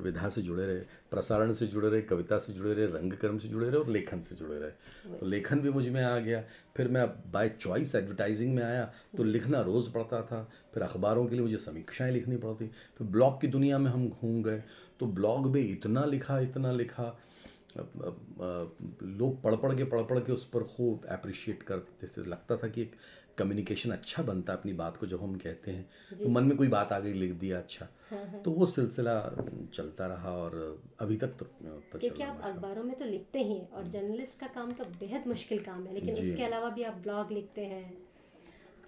[0.00, 0.78] विधा से जुड़े रहे,
[1.10, 4.34] प्रसारण से जुड़े रहे, कविता से जुड़े रहे, रंगकर्म से जुड़े रहे और लेखन से
[4.34, 6.42] जुड़े रहे। तो लेखन भी मुझमें आ गया।
[6.76, 8.84] फिर मैं बाय चॉइस एडवर्टाइजिंग में आया
[9.16, 10.42] तो लिखना रोज़ पड़ता था।
[10.74, 12.66] फिर अखबारों के लिए मुझे समीक्षाएँ लिखनी पड़ती।
[12.98, 14.62] फिर ब्लॉग की दुनिया में हम घूम गए
[15.00, 17.16] तो ब्लॉग में इतना लिखा इतना लिखा
[17.76, 22.68] लोग पढ़ पढ़ के पढ़ पढ़ के उस पर खूब अप्रिशिएट करते थे। लगता था
[22.68, 22.92] कि एक
[23.38, 26.68] कम्युनिकेशन अच्छा बनता है अपनी बात को जब हम कहते हैं तो मन में कोई
[26.68, 27.88] बात आ गई लिख दिया अच्छा
[28.44, 29.36] तो वो सिलसिला
[29.74, 33.54] चलता रहा और अभी तक तो, तो चल क्योंकि आप अखबारों में तो लिखते ही
[33.54, 36.82] हैं और जर्नलिस्ट का काम तो बेहद मुश्किल काम है लेकिन जी। उसके अलावा भी
[36.82, 37.98] आप ब्लॉग लिखते हैं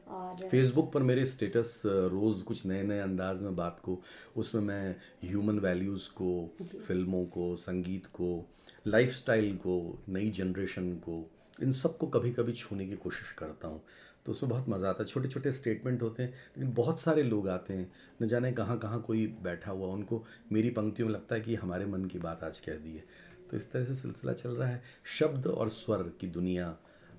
[0.09, 4.03] और फेसबुक पर मेरे स्टेटस रोज़ कुछ नए नए अंदाज में बात को
[4.37, 6.51] उसमें मैं ह्यूमन वैल्यूज़ को
[6.87, 8.47] फ़िल्मों को संगीत को
[8.87, 11.31] लाइफस्टाइल को नई जनरेशन को
[11.63, 13.83] इन सबको कभी कभी छूने की कोशिश करता हूँ।
[14.27, 17.49] तो उसमें बहुत मज़ा आता है। छोटे छोटे स्टेटमेंट होते हैं, लेकिन बहुत सारे लोग
[17.49, 17.91] आते हैं,
[18.23, 21.87] न जाने कहाँ कहाँ कोई बैठा हुआ उनको मेरी पंक्तियों में लगता है कि हमारे
[21.87, 23.05] मन की बात आज कह दी है।
[23.51, 24.83] तो इस तरह से सिलसिला चल रहा है।
[25.19, 26.77] शब्द और स्वर की दुनिया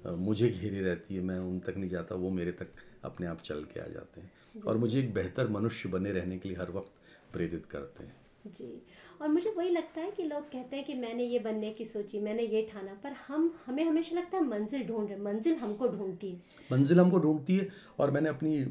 [0.07, 2.67] मुझे घेरे रहती है, मैं उन तक नहीं जाता, वो मेरे तक
[3.03, 6.49] अपने आप चल के आ जाते हैं। और मुझे एक बेहतर मनुष्य बने रहने के
[6.49, 6.91] लिए हर वक्त
[7.33, 8.15] प्रेरित करते हैं।
[8.47, 8.81] जी।
[9.23, 12.19] और मुझे वही लगता है कि लोग कहते हैं कि मैंने ये बनने की सोची
[12.19, 16.31] मैंने ये ठाना पर हम हमें हमेशा लगता है मंजिल ढूंढ रहे मंजिल हमको ढूंढती
[16.31, 17.67] है। मंजिल हमको ढूंढती है
[17.99, 18.65] और मैंने अपनी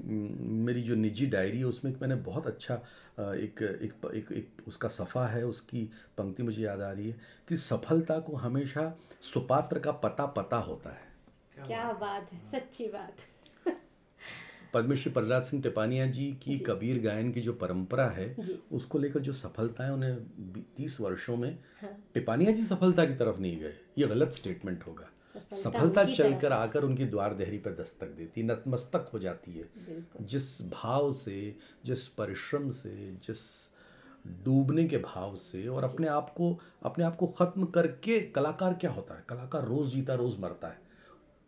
[0.64, 4.88] मेरी जो निजी डायरी है उसमें एक मैंने बहुत अच्छा एक एक एक, एक उसका
[4.88, 5.84] सफ़ा है उसकी
[6.18, 7.16] पंक्ति मुझे याद आ रही है
[7.48, 13.16] कि सफलता को हमेशा सुपात्र का पता पता होता है। क्या बात है सच्ची बात।
[14.74, 18.34] पद्मश्री प्रहलाद सिंह टिपानिया जी की जी। कबीर गायन की जो परंपरा है
[18.72, 23.40] उसको लेकर जो सफलता है उन्हें तीस वर्षों में हाँ। टिपानिया जी सफलता की तरफ़
[23.40, 25.08] नहीं गए ये गलत स्टेटमेंट होगा।
[25.56, 29.68] सफलता चलकर आकर उनकी द्वार देहरी पर दस्तक देती नतमस्तक हो जाती है।
[30.20, 32.90] जिस भाव से जिस परिश्रम से
[33.26, 33.38] जिस
[34.44, 38.90] डूबने के भाव से और अपने आप को अपने आप को ख़त्म करके कलाकार क्या
[38.90, 39.24] होता है?
[39.28, 40.80] कलाकार रोज़ जीता रोज़ मरता है।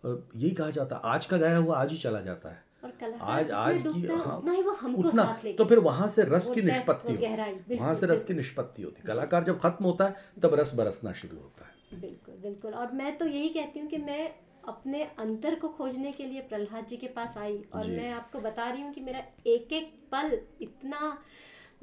[0.05, 3.51] यही कहा जाता है आज का गाया हुआ आज ही चला जाता है। और आज
[3.53, 6.63] आज की हाँ उतना ही वो हमको उतना। साथ तो फिर वहाँ से रस की
[6.63, 10.41] निष्पत्ति होती है। वहाँ से रस की निष्पत्ति होती है। कलाकार जब खत्म होता है
[10.43, 13.99] तब रस बरसना शुरू होता है। बिल्कुल बिल्कुल। और मैं तो यही कहती हूँ कि
[13.99, 14.29] मैं
[14.69, 18.69] अपने अंतर को खोजने के लिए प्रहलाद जी के पास आई और मैं आपको बता
[18.71, 21.01] रही हूँ कि मेरा एक एक पल इतना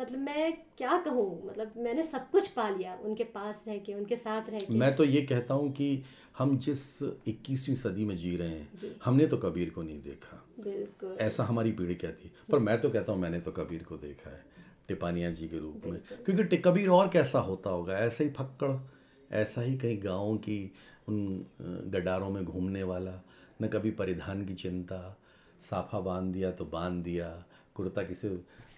[0.02, 1.48] मतलब मैं क्या कहूँ?
[1.48, 4.96] मतलब मैंने सब कुछ पा लिया उनके पास रह के उनके साथ रह के। मैं
[4.96, 6.04] तो ये कहता हूँ कि
[6.38, 6.82] हम जिस
[7.28, 11.44] 21वीं सदी में जी रहे हैं जी। हमने तो कबीर को नहीं देखा। बिल्कुल। ऐसा
[11.44, 14.44] हमारी पीढ़ी कहती है। पर मैं तो कहता हूँ मैंने तो कबीर को देखा है
[14.88, 17.98] टिपानिया जी के रूप में। क्योंकि कबीर और कैसा होता होगा?
[17.98, 18.72] ऐसे ही फक्कड़
[19.32, 20.74] ऐसा ही कहीं गाँव की
[21.08, 21.46] उन
[21.94, 23.22] गडारों में घूमने वाला
[23.62, 25.18] न कभी परिधान की चिंता
[25.62, 27.28] साफा बाँध दिया तो बाँध दिया
[27.76, 28.30] कुर्ता किसे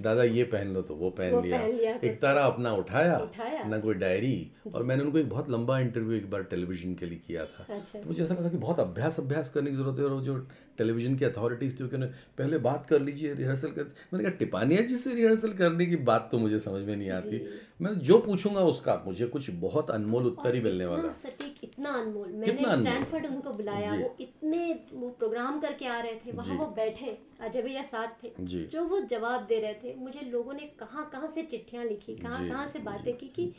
[0.03, 3.17] दादा ये पहन लो तो वो पहन वो लिया। पहन लिया, एक तारा अपना उठाया
[3.17, 4.35] उठाया। ना कोई डायरी।
[4.75, 7.99] और मैंने उनको एक बहुत लंबा इंटरव्यू एक बार टेलीविज़न के लिए किया था। अच्छा।
[7.99, 10.37] तो मुझे ऐसा लगा कि बहुत अभ्यास अभ्यास करने की ज़रूरत है और जो
[10.77, 12.05] टेलीविज़न की अथॉरिटीज़ थी वो कहने
[12.37, 13.83] पहले बात कर लीजिए रिहर्सल कर
[14.13, 17.41] मैंने कहा टिपानिया जी से रिहर्सल करने की बात तो मुझे समझ में नहीं आती।
[17.81, 22.31] मैं जो पूछूँगा उसका मुझे कुछ बहुत अनमोल उत्तर ही मिलने वाला। सटीक इतना अनमोल।
[22.33, 27.17] मैंने स्टैनफोर्ड उनको बुलाया वो इतने वो प्रोग्राम करके आ रहे थे वहाँ वो बैठे
[27.41, 31.27] अजय भैया साथ थे जो। वो जवाब दे रहे थे मुझे लोगों ने कहाँ कहाँ
[31.27, 33.51] से चिट्ठियाँ लिखी कहाँ कहाँ से बातें की कि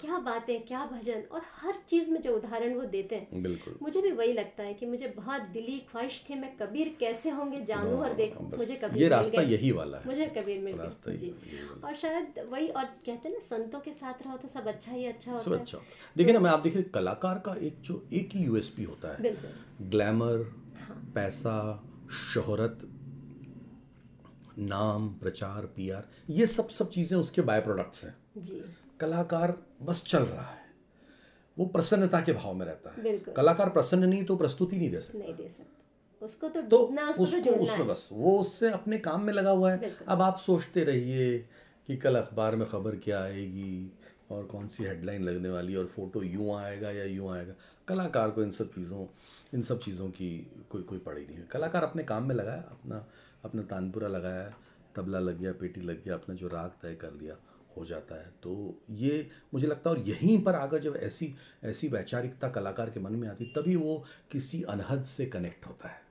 [0.00, 4.00] क्या बातें क्या भजन और हर चीज़ में जो उदाहरण वो देते हैं। बिल्कुल। मुझे
[4.02, 7.98] भी वही लगता है कि मुझे बहुत दिली ख्वाहिश थी मैं कबीर कैसे होंगे जानूं
[7.98, 11.32] और देखूँ मुझे कबीर ये रास्ता यही वाला है। मुझे कबीर मिल रास्ता जी।
[11.84, 15.04] और शायद वही और कहते हैं ना संतों के साथ रहो तो सब अच्छा ही
[15.06, 15.78] अच्छा सब होता है। अच्छा
[16.16, 19.34] देखिए ना मैं आप देखिए कलाकार का एक जो एक ही यूएसपी होता है।
[19.90, 20.44] ग्लैमर
[21.14, 21.58] पैसा
[22.34, 22.88] शोहरत
[24.58, 28.62] नाम प्रचार पीआर ये सब सब चीज़ें उसके बाय प्रोडक्ट्स हैं। जी।
[29.00, 30.58] कलाकार बस चल रहा है।
[31.56, 35.18] वो प्रसन्नता के भाव में रहता है। कलाकार प्रसन्न नहीं तो प्रस्तुति नहीं दे सकता।
[35.18, 39.32] नहीं दे सकता। उसको तो तो उसको उसको उसमें बस वो उससे अपने काम में
[39.32, 41.38] लगा हुआ है। अब आप सोचते रहिए
[41.86, 43.92] कि कल अखबार में खबर क्या आएगी
[44.30, 47.54] और कौन सी हेडलाइन लगने वाली है और फ़ोटो यूँ आएगा या यूँ आएगा।
[47.88, 49.06] कलाकार को इन सब चीज़ों
[49.54, 50.30] इन सब चीज़ों की
[50.70, 53.06] कोई कोई पड़ी नहीं है। कलाकार अपने काम में लगाया अपना
[53.44, 54.52] अपना तानपुरा लगाया
[54.96, 57.34] तबला लग गया पेटी लग गया अपना जो राग तय कर लिया।
[57.76, 61.88] हो जाता है। तो ये मुझे लगता है और यहीं पर आकर जब ऐसी ऐसी
[61.88, 66.08] वैचारिकता कलाकार के मन में आती तभी वो किसी अनहद से कनेक्ट होता है।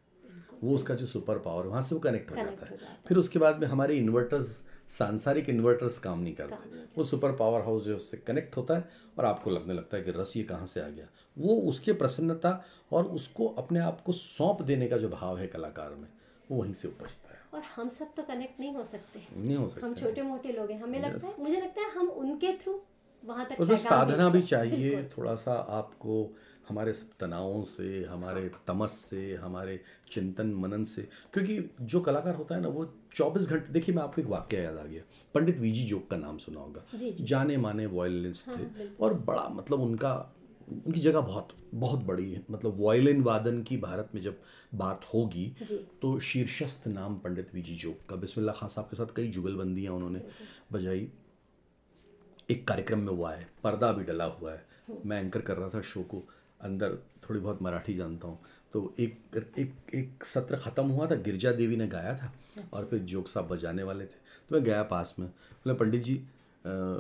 [0.64, 3.60] वो उसका जो सुपर पावर वहाँ से वो कनेक्ट हो जाता है फिर उसके बाद
[3.60, 4.48] में हमारे इन्वर्टर्स
[4.90, 9.26] सांसारिक इन्वर्टर्स काम नहीं करते। वो सुपर पावर हाउस जो उससे कनेक्ट होता है और
[9.26, 13.06] आपको लगने लगता है कि रस ये कहाँ से आ गया। वो उसके प्रसन्नता और
[13.06, 16.08] उसको अपने आप को सौंप देने का जो भाव है कलाकार में
[16.52, 19.68] वो वहीं से उपजता है। और हम सब तो कनेक्ट नहीं हो सकते। नहीं हो
[19.70, 22.82] सकता। हम छोटे मोटे लोग हैं। हमें लगता है मुझे लगता है हम उनके थ्रू
[23.24, 26.36] वहाँ तक उसमें साधना भी चाहिए थोड़ा सा आपको
[26.70, 29.80] हमारे सब तनावों से हमारे तमस से हमारे
[30.12, 31.02] चिंतन मनन से
[31.34, 32.86] क्योंकि जो कलाकार होता है ना वो
[33.16, 35.02] 24 घंटे देखिए मैं आपको एक वाक्य याद आ गया।
[35.34, 36.84] पंडित वीजी जोग का नाम सुना होगा।
[37.22, 40.36] जाने माने वॉयलिनिस्ट थे। और बड़ा मतलब उनका
[40.70, 44.38] उनकी जगह बहुत बहुत बड़ी है। मतलब वॉयलिन वादन की भारत में जब
[44.76, 45.46] बात होगी
[46.02, 50.22] तो शीर्षस्थ नाम पंडित वीजी जोग का। बिस्मिल्लाह खान साहब के साथ कई जुगलबंदियाँ उन्होंने
[50.72, 51.08] बजाई।
[52.50, 54.66] एक कार्यक्रम में हुआ है पर्दा भी डला हुआ है।
[55.06, 56.24] मैं एंकर कर रहा था शो को
[56.62, 58.40] अंदर थोड़ी बहुत मराठी जानता हूँ।
[58.74, 62.34] तो एक एक एक सत्र ख़त्म हुआ था गिरजा देवी ने गाया था
[62.74, 66.22] और फिर जोग साहब बजाने वाले थे। तो मैं गया पास में। बोला पंडित जी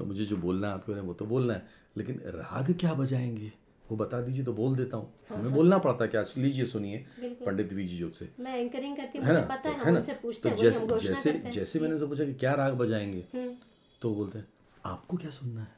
[0.05, 3.51] मुझे जो बोलना है आपको वो तो बोलना है लेकिन राग क्या बजाएँगे?
[3.86, 6.23] वो बता दीजिए तो बोल देता हूँ। हाँ, हमें बोलना पड़ता है क्या?
[6.38, 7.05] लीजिए सुनिए
[7.45, 9.41] पंडित वीजी जोग से। मैं एंकरिंग करती हूँ है ना?
[9.47, 9.99] पता है है ना?
[9.99, 13.25] तो हैं जैसे जैसे जैसे मैंने उनसे पूछा कि क्या राग बजाएँगे?
[14.01, 14.47] तो बोलते हैं
[14.86, 15.77] आपको क्या सुनना है?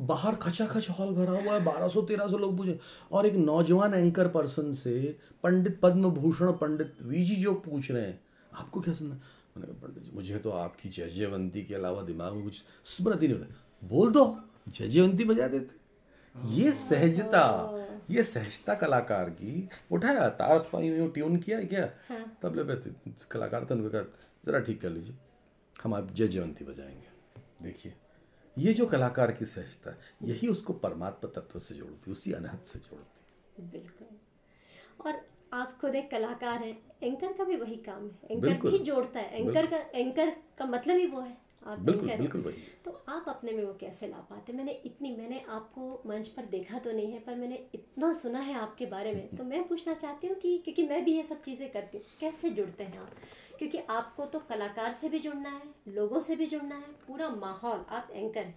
[0.00, 2.78] बाहर खचाखच हॉल भरा हुआ है बारह सौ तेरह सौ लोग पूछे।
[3.12, 8.20] और एक नौजवान एंकर पर्सन से पंडित पद्म भूषण पंडित वीजी जो पूछ रहे हैं
[8.52, 9.20] आपको क्या सुनना है?
[9.56, 13.28] मैंने कहा पंडित जी मुझे तो आपकी जय जयवंती के अलावा दिमाग में कुछ स्मृति
[13.28, 13.54] नहीं होता।
[13.88, 15.84] बोल दो जय जयवंती बजा देते।
[16.46, 17.70] ये सहजता
[18.10, 21.86] ये सहजता कलाकार की उठाया तार थोड़ा यूँ यूँ ट्यून किया क्या?
[22.42, 25.14] तबले पे थे- कलाकार थे उन्होंने कहा जरा ठीक कर लीजिए
[25.82, 27.06] हम आप जय जयवंती बजाएँगे।
[27.62, 27.94] देखिए
[28.58, 33.62] ये जो कलाकार की सहजता यही उसको परमात्मा तत्व से जोड़ती उसी अनहद से जोड़ती।
[33.62, 34.06] बिल्कुल।
[35.06, 39.20] और आप खुद एक कलाकार हैं। एंकर का भी वही काम है। एंकर भी जोड़ता
[39.20, 41.36] है। एंकर का एंकर का मतलब ही वो है।
[41.66, 45.40] आप बिल्कुल, बिल्कुल वही। तो आप अपने में वो कैसे ला पाते मैंने इतनी मैंने
[45.48, 49.36] आपको मंच पर देखा तो नहीं है पर मैंने इतना सुना है आपके बारे में।
[49.36, 52.50] तो मैं पूछना चाहती हूँ कि क्योंकि मैं भी ये सब चीज़ें करती हूँ कैसे
[52.50, 53.10] जुड़ते हैं आप?
[53.58, 57.84] क्योंकि आपको तो कलाकार से भी जुड़ना है लोगों से भी जुड़ना है पूरा माहौल
[57.90, 58.52] आप एंकर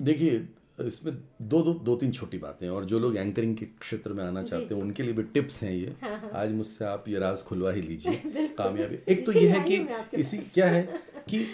[0.00, 0.38] देखिए
[0.86, 4.42] इसमें दो दो दो तीन छोटी बातें और जो लोग एंकरिंग के क्षेत्र में आना
[4.42, 5.94] चाहते हैं उनके लिए भी टिप्स हैं ये।
[6.34, 8.14] आज मुझसे आप ये राज खुलवा ही लीजिए
[8.58, 10.82] कामयाबी। एक तो ये है कि हूँ इसी क्या है
[11.28, 11.46] कि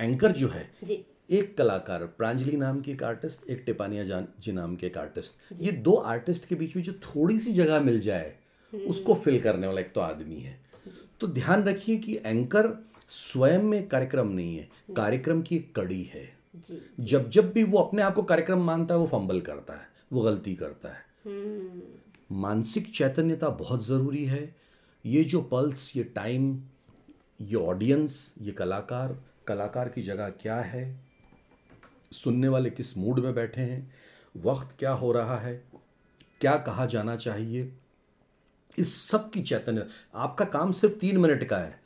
[0.00, 0.68] एंकर जो है
[1.30, 5.62] एक कलाकार प्रांजलि नाम की एक आर्टिस्ट एक टिपानिया जान जी नाम के एक आर्टिस्ट
[5.62, 8.34] ये दो आर्टिस्ट के बीच में जो थोड़ी सी जगह मिल जाए
[8.72, 10.58] उसको फिल करने वाला एक तो आदमी है।
[11.20, 12.68] तो ध्यान रखिए कि एंकर
[13.08, 17.78] स्वयं में कार्यक्रम नहीं है कार्यक्रम की एक कड़ी है। जी जब जब भी वो
[17.78, 21.02] अपने आप को कार्यक्रम मानता है वो फंबल करता है वो गलती करता है।
[22.32, 24.56] मानसिक चैतन्यता बहुत ज़रूरी है।
[25.06, 26.62] ये जो पल्स ये टाइम
[27.40, 31.04] ये ऑडियंस ये कलाकार कलाकार की जगह क्या है?
[32.12, 33.94] सुनने वाले किस मूड में बैठे हैं?
[34.36, 35.64] वक्त क्या हो रहा है?
[36.40, 37.72] क्या कहा जाना चाहिए?
[38.78, 41.83] इस सब की चैतन्य आपका काम सिर्फ़ तीन मिनट का है।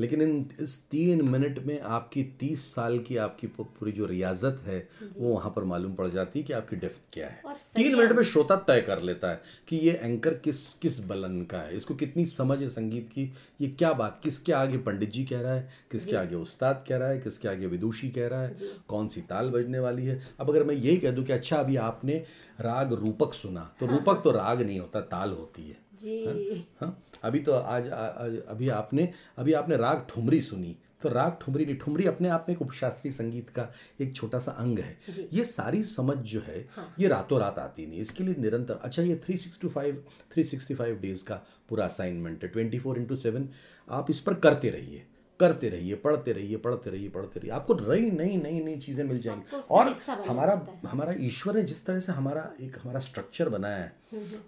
[0.00, 4.78] लेकिन इन इस तीन मिनट में आपकी तीस साल की आपकी पूरी जो रियाजत है
[5.18, 8.22] वो वहाँ पर मालूम पड़ जाती है कि आपकी डेप्थ क्या है। तीन मिनट में
[8.24, 12.26] श्रोता तय कर लेता है कि ये एंकर किस किस बलन का है इसको कितनी
[12.26, 16.16] समझ है संगीत की ये क्या बात किसके आगे पंडित जी कह रहा है किसके
[16.16, 18.54] आगे उस्ताद कह रहा है किसके आगे विदुषी कह रहा है
[18.88, 21.76] कौन सी ताल बजने वाली है। अब अगर मैं यही कह दूँ कि अच्छा अभी
[21.78, 22.24] आपने
[22.60, 27.38] राग रूपक सुना तो रूपक तो राग नहीं होता ताल होती है। जी। हाँ अभी
[27.38, 31.76] तो आज आ, आज अभी आपने अभी आपने राग ठुमरी सुनी। तो राग ठुमरी नहीं
[31.76, 33.66] ठुमरी अपने आप में एक उपशास्त्रीय संगीत का
[34.00, 37.86] एक छोटा सा अंग है। ये सारी समझ जो है हाँ। ये रातों रात आती
[37.86, 41.84] नहीं। इसके लिए निरंतर अच्छा ये three sixty five three sixty five days का पूरा
[41.84, 43.48] असाइनमेंट है। ट्वेंटी फोर इंटू सेवन
[43.88, 45.06] आप इस पर करते रहिए।
[45.40, 49.20] करते रहिए पढ़ते रहिए पढ़ते रहिए पढ़ते रहिए। आपको नई नई नई नई चीज़ें मिल
[49.20, 49.94] जाएँगी। और
[50.28, 53.98] हमारा हमारा ईश्वर ने जिस तरह से हमारा एक हमारा स्ट्रक्चर बनाया है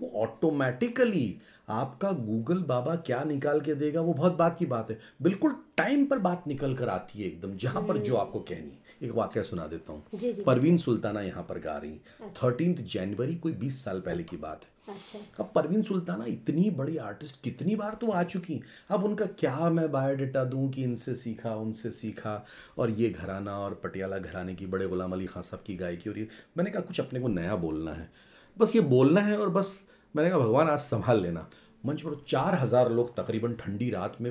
[0.00, 4.98] वो ऑटोमेटिकली आपका गूगल बाबा क्या निकाल के देगा वो बहुत बात की बात है।
[5.22, 9.12] बिल्कुल टाइम पर बात निकल कर आती है एकदम जहाँ पर जो आपको कहनी एक
[9.14, 12.00] वाक्य सुना देता हूँ। परवीन सुल्ताना यहाँ पर गा रही।
[12.42, 16.96] थर्टीन जनवरी कोई बीस साल पहले की बात है। अच्छा। अब परवीन सुल्ताना इतनी बड़ी
[16.98, 21.54] आर्टिस्ट कितनी बार तो आ चुकी अब उनका क्या मैं बायोडाटा दूँ कि इनसे सीखा,
[21.54, 22.44] उनसे सीखा?
[22.78, 26.18] और ये घराना और पटियाला घराने की, बड़े गुलाम अली खान साहब की गायकी और
[26.18, 28.10] ये मैंने कहा, कुछ अपने को नया बोलना है।
[28.56, 31.48] बस ये बोलना है और बस मैंने कहा, भगवान आज संभाल लेना।
[31.86, 34.30] मंच पर चार हज़ार लोग तकरीबन ठंडी रात में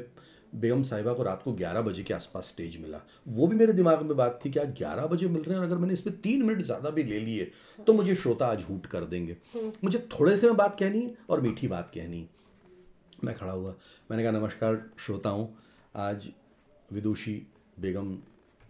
[0.54, 4.02] बेगम साहिबा को रात को 11 बजे के आसपास स्टेज मिला। वो भी मेरे दिमाग
[4.02, 6.44] में बात थी कि आज 11 बजे मिल रहे हैं और अगर मैंने इसमें तीन
[6.44, 7.52] मिनट ज़्यादा भी ले लिए
[7.88, 9.38] तो मुझे श्रोता आज हूट कर देंगे।
[9.84, 12.28] मुझे थोड़े से में बात कहनी है और मीठी बात कहनी। है
[13.24, 13.76] मैं खड़ा हुआ।
[14.12, 15.48] मैंने कहा नमस्कार श्रोताओं।
[15.96, 16.30] आज
[16.90, 17.42] विदुषी
[17.80, 18.16] बेगम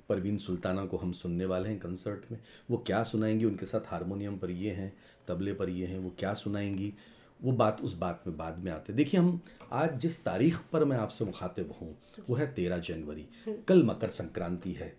[0.10, 2.40] परवीन सुल्ताना को हम सुनने वाले हैं कंसर्ट में।
[2.72, 3.46] वो क्या सुनाएँगी?
[3.46, 4.94] उनके साथ हारमोनियम पर ये हैं
[5.28, 6.94] तबले पर ये हैं वो क्या सुनाएँगी?
[7.42, 9.40] वो बात उस बात में बाद में आते देखिए हम
[9.74, 11.96] आज जिस तारीख पर मैं आपसे मुखातिब हूँ
[12.30, 13.28] वो है तेरह जनवरी।
[13.68, 14.94] कल मकर संक्रांति है।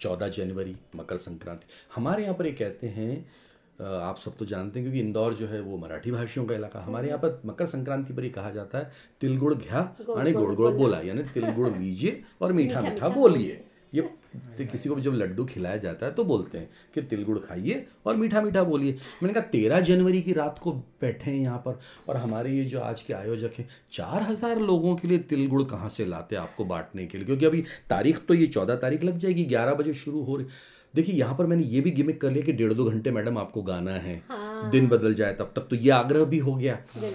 [0.00, 3.26] चौदह जनवरी मकर संक्रांति। हमारे यहाँ पर ये कहते हैं
[3.78, 7.08] आप सब तो जानते हैं क्योंकि इंदौर जो है वो मराठी भाषियों का इलाका हमारे
[7.08, 9.78] यहाँ पर मकर संक्रांति पर ही कहा जाता है तिलगुड़ घ्या
[10.16, 14.08] आणि गोड़ गोड़ बोला। यानी तिलगुड़ लीजिए और मीठा मीठा। बोलिए। ये
[14.58, 17.84] तो किसी को भी जब लड्डू खिलाया जाता है तो बोलते हैं कि तिलगुड़ खाइए
[18.06, 18.92] और मीठा मीठा बोलिए।
[19.22, 22.80] मैंने कहा तेरह जनवरी की रात को बैठे हैं यहाँ पर और हमारे ये जो
[22.80, 26.64] आज के आयोजक हैं चार हज़ार लोगों के लिए तिलगुड़ कहाँ से लाते हैं आपको
[26.64, 27.26] बांटने के लिए?
[27.26, 30.46] क्योंकि अभी तारीख तो ये चौदह तारीख लग जाएगी ग्यारह बजे शुरू हो रही
[30.94, 33.62] देखिए यहाँ पर मैंने ये भी गिमिक कर लिया कि डेढ़ दो घंटे मैडम आपको
[33.62, 36.74] गाना है हाँ। दिन बदल जाए तब तक। तो ये आग्रह भी हो गया।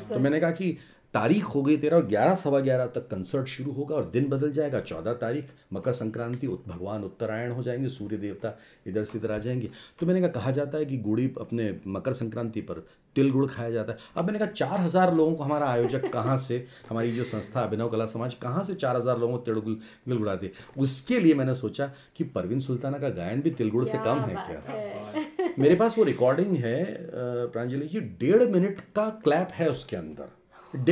[0.10, 0.78] तो मैंने कहा कि
[1.14, 4.52] तारीख हो गई तेरह और ग्यारह सवा ग्यारह तक कंसर्ट शुरू होगा और दिन बदल
[4.52, 8.54] जाएगा। चौदह तारीख मकर संक्रांति भगवान उत्तरायण हो जाएँगे सूर्य देवता
[8.88, 9.70] इधर से इधर आ जाएँगे।
[10.00, 13.70] तो मैंने कहा कहा जाता है कि गुड़ी अपने मकर संक्रांति पर तिल गुड़ खाया
[13.72, 17.24] जाता है। अब मैंने कहा चार हज़ार लोगों को हमारा आयोजक कहाँ से हमारी जो
[17.24, 20.52] संस्था अभिनव कला समाज कहाँ से चार हज़ार लोगों को तिलगुड़ तिलगुड़ाती है?
[20.78, 25.54] उसके लिए मैंने सोचा कि परवीन सुल्ताना का गायन भी तिलगुड़ से कम है क्या?
[25.60, 26.86] मेरे पास वो रिकॉर्डिंग है
[27.48, 30.38] प्रांजलि जी डेढ़ मिनट का क्लैप है उसके अंदर।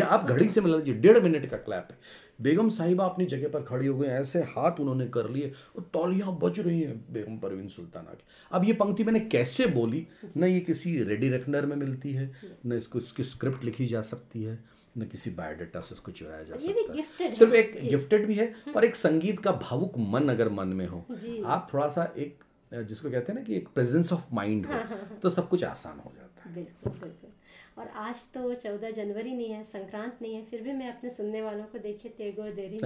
[0.01, 1.97] आप घड़ी से मिला लीजिए डेढ़ मिनट का क्लैप है।
[2.41, 6.37] बेगम साहिबा अपनी जगह पर खड़ी हो गई ऐसे हाथ उन्होंने कर लिए और तौलियाँ
[6.43, 10.05] बज रही हैं बेगम परवीन सुल्ताना की। अब ये पंक्ति मैंने कैसे बोली?
[10.37, 12.31] न ये किसी रेडी रेकनर में मिलती है
[12.65, 14.57] न इसको इसकी स्क्रिप्ट लिखी जा सकती है
[14.97, 18.85] न किसी बायोडाटा से इसको चुराया जा सकता है। सिर्फ़ एक गिफ्टेड भी है और
[18.85, 21.05] एक संगीत का भावुक मन अगर मन में हो
[21.45, 24.81] आप थोड़ा सा एक जिसको कहते हैं ना कि एक प्रेजेंस ऑफ़ माइंड हो हाँ,
[24.81, 27.26] हाँ, हाँ। तो सब कुछ आसान हो जाता है। बिल्कुल बिल्कुल।
[27.77, 31.41] और आज तो चौदह जनवरी नहीं है संक्रांत नहीं है फिर भी मैं अपने सुनने
[31.41, 32.79] वालों को देखिए तेगो दे रही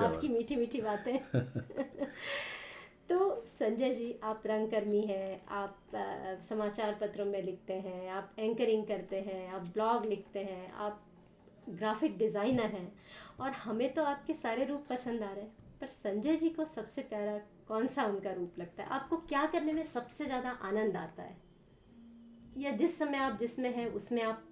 [0.00, 1.18] आपकी मीठी मीठी बातें।
[3.08, 8.86] तो संजय जी आप रंगकर्मी हैं आप आ, समाचार पत्रों में लिखते हैं आप एंकरिंग
[8.86, 11.02] करते हैं आप ब्लॉग लिखते हैं आप
[11.68, 12.92] ग्राफिक डिज़ाइनर हैं
[13.40, 17.02] और हमें तो आपके सारे रूप पसंद आ रहे हैं। पर संजय जी को सबसे
[17.02, 18.88] प्यारा कौन सा उनका रूप लगता है?
[18.88, 21.45] आपको क्या करने में सबसे ज़्यादा आनंद आता है?
[22.56, 24.42] या जिस समय आप जिसमें हैं उसमें आप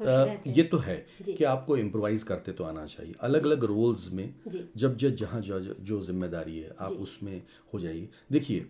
[0.00, 4.08] खुश रहते ये तो है कि आपको इम्प्रोवाइज करते तो आना चाहिए। अलग अलग रोल्स
[4.12, 7.42] में जब जब जहाँ जो जो ज़िम्मेदारी है आप उसमें
[7.74, 8.66] हो जाइए। देखिए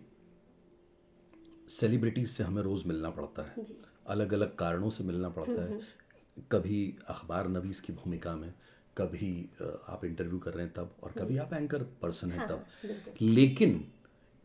[1.69, 3.65] सेलिब्रिटीज से हमें रोज़ मिलना पड़ता है।
[4.07, 8.53] अलग अलग कारणों से मिलना पड़ता हम्म, है। हम्म। कभी अखबार नवीस की भूमिका में
[8.97, 9.49] कभी
[9.89, 13.83] आप इंटरव्यू कर रहे हैं तब और कभी आप एंकर पर्सन हैं हाँ, तब। लेकिन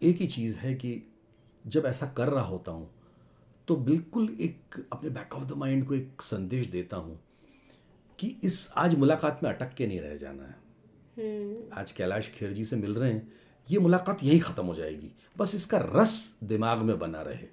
[0.00, 1.02] एक ही चीज़ है कि
[1.64, 2.90] जब ऐसा कर रहा होता हूँ
[3.70, 7.18] तो बिल्कुल एक अपने बैक ऑफ़ द माइंड को एक संदेश देता हूँ
[8.18, 10.56] कि इस आज मुलाकात में अटक के नहीं रह जाना है।
[11.18, 13.32] हम्म। आज कैलाश खेर जी से मिल रहे हैं
[13.68, 17.46] ये मुलाकात यही ख़त्म हो जाएगी। बस इसका रस दिमाग में बना रहे।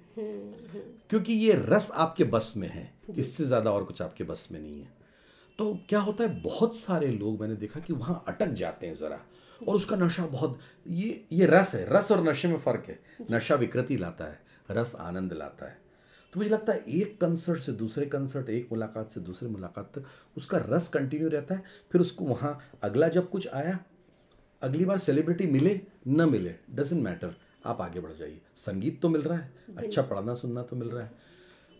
[1.10, 4.80] क्योंकि ये रस आपके बस में है इससे ज़्यादा और कुछ आपके बस में नहीं
[4.80, 4.92] है।
[5.58, 9.24] तो क्या होता है बहुत सारे लोग मैंने देखा कि वहाँ अटक जाते हैं ज़रा
[9.60, 13.00] और उसका नशा बहुत ये ये रस है रस और नशे में फ़र्क है।
[13.32, 15.86] नशा विकृति लाता है रस आनंद लाता है।
[16.32, 20.04] तो मुझे लगता है एक कंसर्ट से दूसरे कंसर्ट एक मुलाकात से दूसरे मुलाकात तक
[20.36, 21.62] उसका रस कंटिन्यू रहता है
[21.92, 23.78] फिर उसको वहाँ अगला जब कुछ आया
[24.62, 27.34] अगली बार सेलिब्रिटी मिले न मिले डजेंट मैटर
[27.66, 31.02] आप आगे बढ़ जाइए। संगीत तो मिल रहा है अच्छा पढ़ना सुनना तो मिल रहा
[31.04, 31.10] है।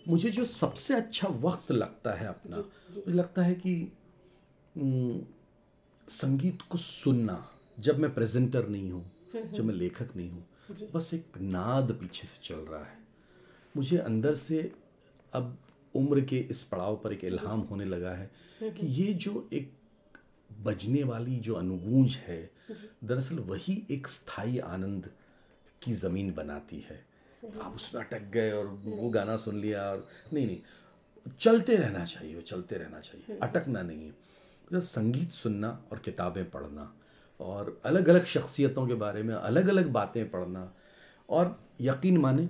[0.09, 3.75] मुझे जो सबसे अच्छा वक्त लगता है अपना मुझे लगता है कि
[6.09, 7.45] संगीत को सुनना
[7.79, 9.03] जब मैं प्रेजेंटर नहीं हूँ
[9.35, 12.97] हम्म, जब मैं हम्म। लेखक नहीं हूँ बस एक नाद पीछे से चल रहा है।
[13.77, 14.61] मुझे अंदर से
[15.33, 15.57] अब
[15.95, 18.31] उम्र के इस पड़ाव पर एक इल्हाम होने लगा है
[18.63, 19.73] कि ये जो एक
[20.63, 25.11] बजने वाली जो अनुगूंज है दरअसल वही एक स्थायी आनंद
[25.83, 27.05] की ज़मीन बनाती है।
[27.63, 32.41] आप उसमें अटक गए और वो गाना सुन लिया और नहीं नहीं चलते रहना चाहिए
[32.43, 34.11] चलते रहना चाहिए हम्म। अटकना नहीं है।
[34.73, 36.93] तो संगीत सुनना और किताबें पढ़ना
[37.41, 40.73] और अलग अलग शख्सियतों के बारे में अलग अलग बातें पढ़ना
[41.29, 42.49] और यकीन माने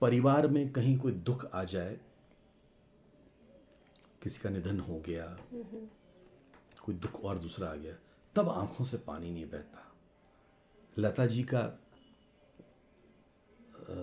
[0.00, 1.98] परिवार में कहीं कोई दुख आ जाए
[4.22, 5.26] किसी का निधन हो गया
[6.84, 7.94] कोई दुख और दूसरा आ गया
[8.34, 9.82] तब आँखों से पानी नहीं बहता।
[10.96, 11.60] लता जी का
[13.90, 13.94] आ,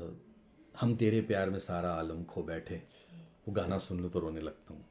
[0.81, 2.81] हम तेरे प्यार में सारा आलम खो बैठे
[3.47, 4.85] वो गाना सुन लो तो रोने लगता हूँ।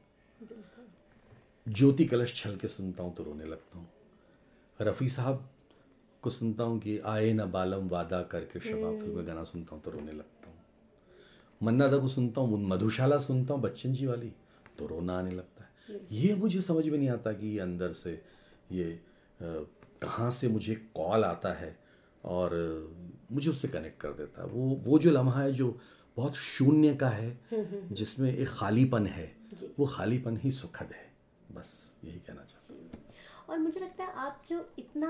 [1.65, 3.87] ज्योति कलश छल के सुनता हूँ तो रोने लगता हूँ।
[4.79, 5.49] रफ़ी साहब
[6.23, 9.83] को सुनता हूँ कि आए न बालम वादा करके शबाब फ़िल्म में गाना सुनता हूँ
[9.83, 10.32] तो रोने लगता
[11.61, 14.31] मन्ना दा को सुनता हूँ मधुशाला सुनता हूँ बच्चन जी वाली
[14.77, 18.11] तो रोना आने लगता है। ये मुझे समझ में नहीं आता कि ये अंदर से
[18.71, 18.99] ये
[19.39, 21.75] कहाँ से मुझे कॉल आता है
[22.23, 22.49] और
[23.31, 25.77] मुझे उससे कनेक्ट कर देता है। वो वो जो लम्हा है जो
[26.17, 27.37] बहुत शून्य का है
[27.91, 29.31] जिसमें एक खालीपन है
[29.79, 31.11] वो खालीपन ही सुखद है।
[31.51, 31.71] बस
[32.05, 32.82] यही कहना चाहता हूँ।
[33.53, 35.09] और मुझे लगता है आप जो इतना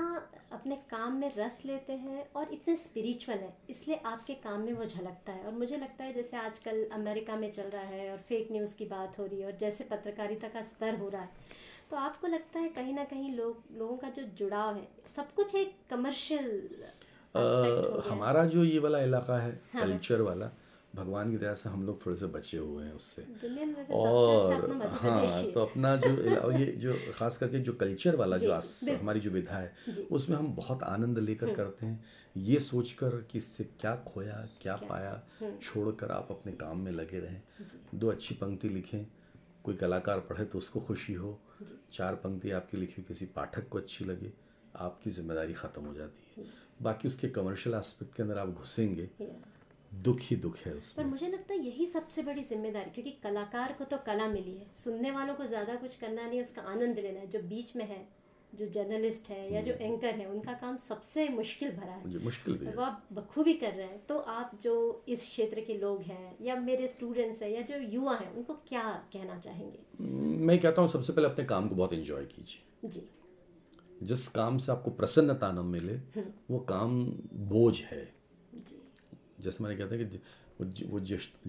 [0.52, 4.84] अपने काम में रस लेते हैं और इतने स्पिरिचुअल है इसलिए आपके काम में वो
[4.84, 8.48] झलकता है। और मुझे लगता है जैसे आजकल अमेरिका में चल रहा है और फेक
[8.52, 11.30] न्यूज़ की बात हो रही है और जैसे पत्रकारिता का स्तर हो रहा है
[11.90, 15.54] तो आपको लगता है कहीं ना कहीं लोग लोगों का जो जुड़ाव है सब कुछ
[15.54, 16.50] एक कमर्शियल
[18.10, 20.50] हमारा जो ये वाला इलाका है कल्चर वाला
[20.94, 23.22] भगवान की दया से हम लोग थोड़े से बचे हुए हैं उससे
[23.80, 28.88] अच्छा और हाँ। तो अपना जो ये जो खास करके जो कल्चर वाला जो आस-
[28.90, 32.04] हमारी जो विधा है हम्म। उसमें हम बहुत आनंद लेकर करते हैं
[32.36, 34.88] ये सोचकर कि इससे क्या खोया क्या क्या?
[34.88, 37.42] पाया हम्म। छोड़कर आप अपने काम में लगे रहें
[37.94, 39.04] दो अच्छी पंक्ति लिखें
[39.64, 41.38] कोई कलाकार पढ़े तो उसको खुशी हो
[41.92, 44.32] चार पंक्ति आपकी लिखी किसी पाठक को अच्छी लगे
[44.76, 46.46] आपकी ज़िम्मेदारी ख़त्म हो जाती है
[46.82, 49.08] बाकी उसके कमर्शियल एस्पेक्ट के अंदर आप घुसेंगे.
[50.02, 53.72] दुख ही दुख है उसमें। पर मुझे लगता है यही सबसे बड़ी ज़िम्मेदारी क्योंकि कलाकार
[53.72, 57.20] को तो कला मिली है। सुनने वालों को ज़्यादा कुछ करना नहीं उसका आनंद लेना
[57.20, 58.06] है। जो बीच में है
[58.52, 62.66] जो जर्नलिस्ट है या जो एंकर है उनका काम सबसे मुश्किल भरा है। मुश्किल भी
[62.66, 66.36] है। वो आप बखूबी कर रहे हैं। तो आप जो इस क्षेत्र के लोग हैं
[66.40, 68.82] या मेरे स्टूडेंट्स हैं या जो युवा हैं उनको क्या
[69.12, 69.78] कहना चाहेंगे?
[70.46, 73.08] मैं कहता हूँ सबसे पहले अपने काम को बहुत एंजॉय कीजिए। जी।
[74.02, 75.94] जिस काम से आपको प्रसन्नता न मिले
[76.50, 77.04] वो काम
[77.48, 78.13] बोझ है।
[79.44, 80.20] जैसे मैंने कहता है कि
[80.60, 80.98] वो वो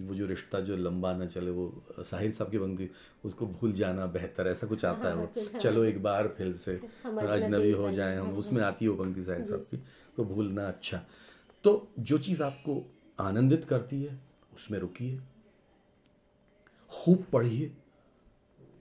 [0.06, 1.66] वो जो रिश्ता जो लंबा ना चले वो
[2.00, 2.88] साहिर साहब की पंक्ति
[3.24, 6.74] उसको भूल जाना बेहतर ऐसा कुछ आता है वो। चलो एक बार फिर से
[7.04, 9.82] अजनबी हो जाए हम। उसमें आती है वो पंक्ति साहिर साहब की
[10.16, 11.02] तो भूलना अच्छा।
[11.64, 12.82] तो जो चीज़ आपको
[13.18, 14.18] आनंदित करती है
[14.54, 15.20] उसमें रुकिए।
[16.90, 17.70] खूब पढ़िए।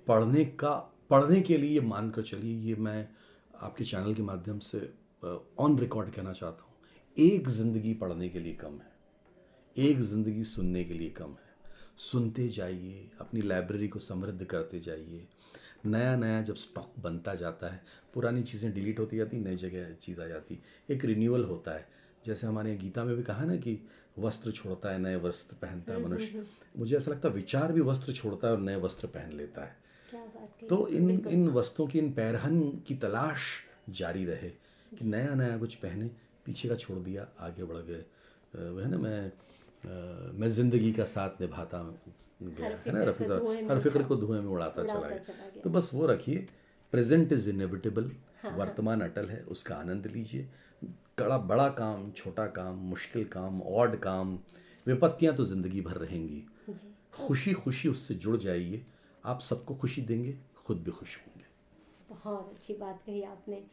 [0.08, 0.74] पढ़ने का
[1.10, 3.08] पढ़ने के लिए मानकर चलिए। ये मैं
[3.62, 4.80] आपके चैनल के माध्यम से
[5.60, 6.74] ऑन रिकॉर्ड कहना चाहता हूँ।
[7.16, 8.94] एक ज़िंदगी पढ़ने के लिए कम है।
[9.76, 11.54] एक ज़िंदगी सुनने के लिए कम है।
[11.98, 15.26] सुनते जाइए अपनी लाइब्रेरी को समृद्ध करते जाइए।
[15.86, 17.82] नया नया जब स्टॉक बनता जाता है
[18.14, 20.60] पुरानी चीज़ें डिलीट होती जाती नई जगह चीज़ आ जाती।
[20.90, 21.88] एक रिन्यूअल होता है।
[22.26, 23.78] जैसे हमारे गीता में भी कहा ना कि
[24.20, 26.46] वस्त्र छोड़ता है नए वस्त्र पहनता है मनुष्य।
[26.78, 30.68] मुझे ऐसा लगता है विचार भी वस्त्र छोड़ता है और नए वस्त्र पहन लेता है।
[30.70, 33.54] तो इन इन वस्तुओं की इन पैरहन की तलाश
[33.90, 34.50] जारी रहे
[34.92, 36.10] कि नया नया कुछ पहने
[36.46, 38.06] पीछे का छोड़ दिया आगे बढ़ गए।
[38.56, 39.32] वह है ना मैं
[39.86, 41.80] मैं ज़िंदगी का साथ निभाता
[42.42, 45.90] गया है ना रफी साहब हर फ़िक्र को धुएँ में उड़ाता चला गया। तो बस
[45.94, 46.46] वो रखिए
[46.94, 48.12] प्रेजेंट इज़ इनएविटेबल
[48.56, 50.48] वर्तमान अटल है उसका आनंद लीजिए।
[51.20, 54.38] बड़ा बड़ा काम छोटा काम मुश्किल काम ऑड काम
[54.88, 56.44] विपत्तियाँ तो ज़िंदगी भर रहेंगी।
[57.14, 58.86] खुशी खुशी उससे जुड़ जाइए।
[59.24, 61.46] आप सबको खुशी देंगे खुद भी खुश होंगे।
[62.12, 63.64] बहुत अच्छी बात कही आपने।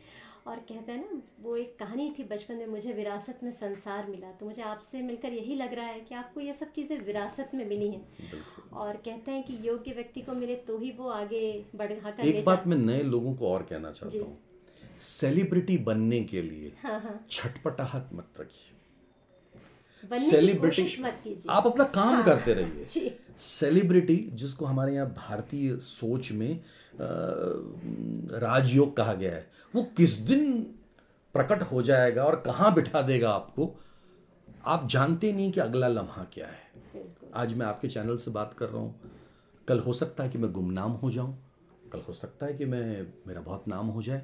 [0.47, 4.31] और कहते हैं ना वो एक कहानी थी बचपन में मुझे विरासत में संसार मिला।
[4.31, 7.65] तो मुझे आपसे मिलकर यही लग रहा है कि आपको ये सब चीज़ें विरासत में
[7.69, 8.03] मिली हैं।
[8.73, 12.45] और कहते हैं कि योग्य व्यक्ति को मिले तो ही वो आगे बढ़ा कर एक
[12.45, 14.39] बात मैं नए लोगों को और कहना चाहता हूँ।
[15.01, 18.79] सेलिब्रिटी बनने के लिए हाँ हाँ। छटपटाहट मत रखिए।
[20.31, 26.61] सेलिब्रिटी आप अपना काम करते रहिए। सेलिब्रिटी जिसको हमारे यहाँ भारतीय सोच में
[27.01, 30.61] राजयोग कहा गया है। वो किस दिन
[31.35, 33.75] प्रकट हो जाएगा और कहाँ बिठा देगा आपको
[34.67, 38.69] आप जानते नहीं कि अगला लम्हा क्या है। आज मैं आपके चैनल से बात कर
[38.69, 39.01] रहा हूँ।
[39.69, 41.37] कल हो सकता है कि मैं गुमनाम हो जाऊँ।
[41.93, 44.23] कल हो सकता है कि मैं मेरा बहुत नाम हो जाए।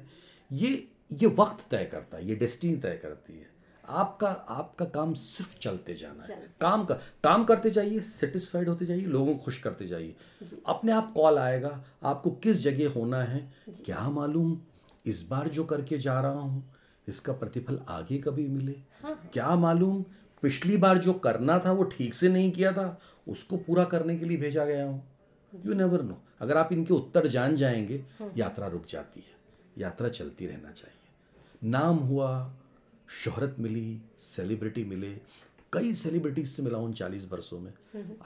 [0.51, 3.48] ये ये वक्त तय करता है ये डेस्टिनी तय करती है।
[3.89, 9.05] आपका आपका काम सिर्फ़ चलते जाना है। काम का काम करते जाइए सेटिस्फाइड होते जाइए
[9.05, 10.15] लोगों को खुश करते जाइए।
[10.67, 13.41] अपने आप कॉल आएगा आपको किस जगह होना है
[13.85, 14.57] क्या मालूम
[15.05, 16.63] इस बार जो करके जा रहा हूँ
[17.07, 18.75] इसका प्रतिफल आगे कभी मिले?
[19.03, 20.03] हाँ। क्या मालूम
[20.43, 24.25] पिछली बार जो करना था वो ठीक से नहीं किया था उसको पूरा करने के
[24.25, 25.03] लिए भेजा गया हूँ।
[25.53, 28.03] यू नेवर नो अगर आप इनके उत्तर जान जाएँगे
[28.37, 29.37] यात्रा रुक जाती है।
[29.77, 32.29] यात्रा चलती रहना चाहिए। नाम हुआ
[33.09, 35.13] शोहरत मिली सेलिब्रिटी मिले
[35.73, 37.73] कई सेलिब्रिटीज से मिला उन चालीस वर्षों में।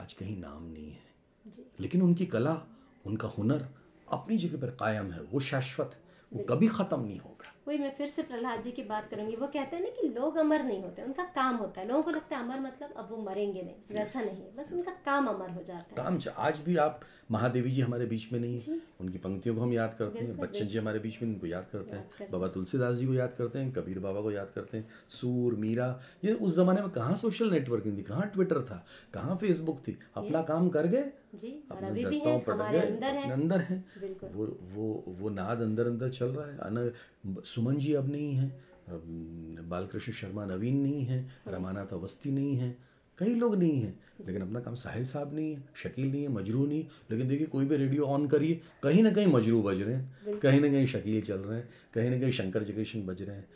[0.02, 2.60] आज कहीं नाम नहीं है। लेकिन उनकी कला
[3.06, 3.68] उनका हुनर
[4.08, 7.90] अपनी जगह पर कायम है वो शाश्वत है वो कभी ख़त्म नहीं होगा। वही मैं
[7.94, 10.82] फिर से प्रहलाद जी की बात करूँगी। वो कहते हैं ना कि लोग अमर नहीं
[10.82, 13.96] होते उनका काम होता है। लोगों को लगता है अमर मतलब अब वो मरेंगे नहीं
[13.96, 17.00] वैसा नहीं बस उनका काम अमर हो जाता है। काम आज भी आप
[17.30, 20.66] महादेवी जी हमारे बीच में नहीं है। उनकी पंक्तियों को हम याद करते हैं बच्चन
[20.66, 23.72] जी हमारे बीच में उनको याद करते हैं बाबा तुलसीदास जी को याद करते हैं
[23.72, 25.88] कबीर बाबा को याद करते हैं सूर मीरा
[26.24, 29.98] ये उस जमाने में कहाँ सोशल नेटवर्किंग थी कहाँ ट्विटर था कहाँ फेसबुक थी?
[30.16, 31.02] अपना काम कर गए।
[31.70, 33.84] अपने दस्ताओं पर गए अंदर है। अंदर है।
[34.34, 36.92] वो वो वो नाद अंदर अंदर चल रहा है। अन
[37.44, 38.48] सुमन जी अब नहीं है
[39.68, 41.18] बालकृष्ण शर्मा नवीन नहीं है
[41.48, 42.76] रमानाथ अवस्थी नहीं है।
[43.18, 46.66] कई लोग नहीं हैं लेकिन अपना काम साहिल साहब नहीं है शकील नहीं है मजरू
[46.66, 50.38] नहीं लेकिन देखिए कोई भी रेडियो ऑन करिए कहीं ना कहीं मजरू बज रहे हैं
[50.38, 53.48] कहीं ना कहीं शकील चल रहे हैं कहीं ना कहीं शंकर जगेशन बज रहे हैं।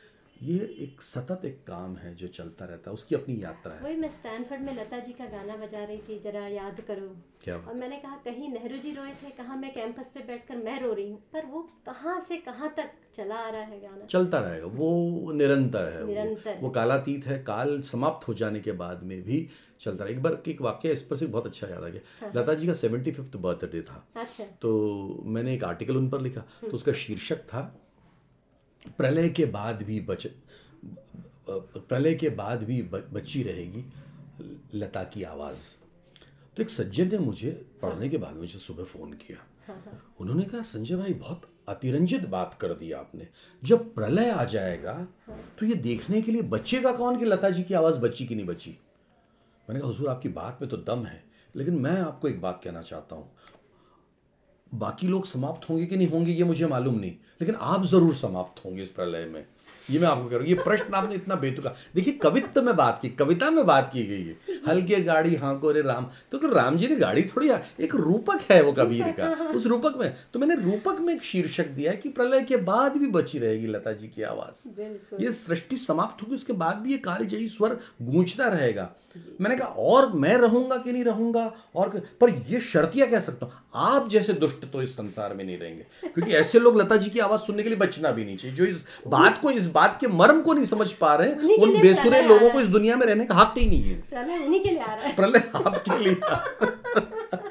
[0.42, 3.96] ये एक सतत एक काम है जो चलता रहता है उसकी अपनी यात्रा है। वही
[3.96, 7.08] मैं स्टैनफोर्ड में लता जी का गाना बजा रही थी जरा याद करो।
[7.44, 10.56] क्या बात। और मैंने कहा कहीं नेहरू जी रोए थे कहाँ मैं कैंपस पे बैठकर
[10.56, 11.18] मैं रो रही हूँ?
[11.32, 14.04] पर वो कहाँ से कहाँ तक चला आ रहा है गाना?
[14.06, 18.72] चलता रहेगा वो निरंतर है निरंतर। वो वो कालातीत है काल समाप्त हो जाने के
[18.74, 19.48] बाद में भी
[19.80, 22.54] चलता रहा एक बार एक वाक्य इस पर से बहुत अच्छा याद आ गया। लता
[22.54, 26.70] जी का सेवेंटी फिफ्थ बर्थडे था। अच्छा। तो मैंने एक आर्टिकल उन पर लिखा तो
[26.70, 27.66] उसका शीर्षक था
[28.88, 30.26] प्रलय के बाद भी बच,
[31.48, 33.84] प्रलय के बाद भी बची रहेगी
[34.74, 35.58] लता की आवाज़।
[36.56, 37.50] तो एक सज्जन ने मुझे
[37.82, 39.74] पढ़ने के बाद मुझे सुबह फ़ोन किया।
[40.20, 43.28] उन्होंने कहा, संजय भाई, बहुत अतिरंजित बात कर दी आपने।
[43.62, 44.92] जब प्रलय आ जाएगा
[45.58, 48.46] तो ये देखने के लिए बचेगा कौन कि लता जी की आवाज़ बची कि नहीं
[48.46, 48.70] बची?
[49.68, 51.22] मैंने कहा, हुजूर, आपकी बात में तो दम है,
[51.54, 53.30] लेकिन मैं आपको एक बात कहना चाहता हूँ।
[54.74, 58.64] बाकी लोग समाप्त होंगे कि नहीं होंगे ये मुझे मालूम नहीं। लेकिन आप ज़रूर समाप्त
[58.64, 59.46] होंगे इस प्रलय में।
[59.90, 62.98] ये मैं आपको कह रहा हूँ ये प्रश्न आपने इतना बेतुका देखिए कवित्व में बात
[63.02, 64.36] की कविता में बात की गई है।
[64.68, 68.62] हल्के गाड़ी हाँको रे राम। तो राम जी ने गाड़ी थोड़ी आ- एक रूपक है
[68.62, 72.08] वो कबीर का उस रूपक में। तो मैंने रूपक में एक शीर्षक दिया है कि
[72.08, 74.68] प्रलय के बाद भी बची रहेगी लता जी की आवाज़।
[75.24, 78.90] ये सृष्टि समाप्त होगी उसके बाद भी ये कालजयी स्वर गूंजता रहेगा।
[79.40, 81.52] मैंने कहा और मैं रहूँगा कि नहीं रहूँगा?
[81.76, 85.58] और पर ये शर्तिया कह सकता हूँ। आप जैसे दुष्ट तो इस संसार में नहीं
[85.58, 88.56] रहेंगे। क्योंकि ऐसे लोग लता जी की आवाज़ सुनने के लिए बचना भी नहीं चाहिए।
[88.56, 92.22] जो इस बात को इस बात के मर्म को नहीं समझ पा रहे उन बेसुरे
[92.22, 94.78] लोगों को इस दुनिया में रहने का हक ही नहीं है। प्रलय उन्हीं के लिए
[94.78, 97.47] आ रहा है। प्रलय आपके लिए।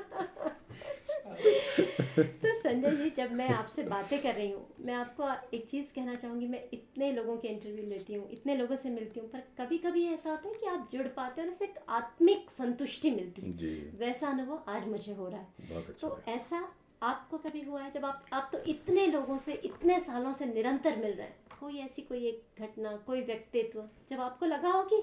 [2.20, 6.16] तो संजय जी जब मैं आपसे बातें कर रही हूँ मैं आपको एक चीज़ कहना
[6.16, 9.78] चाहूँगी मैं इतने लोगों के इंटरव्यू लेती हूँ इतने लोगों से मिलती हूँ पर कभी
[9.78, 13.78] कभी ऐसा होता है कि आप जुड़ पाते हो और एक आत्मिक संतुष्टि मिलती है।
[14.00, 15.48] वैसा अनुभव आज मुझे हो रहा है।
[15.84, 16.68] अच्छा तो ऐसा
[17.04, 20.96] आपको कभी हुआ है जब आप आप तो इतने लोगों से इतने सालों से निरंतर
[20.96, 25.02] मिल रहे हैं कोई ऐसी कोई एक घटना कोई व्यक्तित्व जब आपको लगा हो कि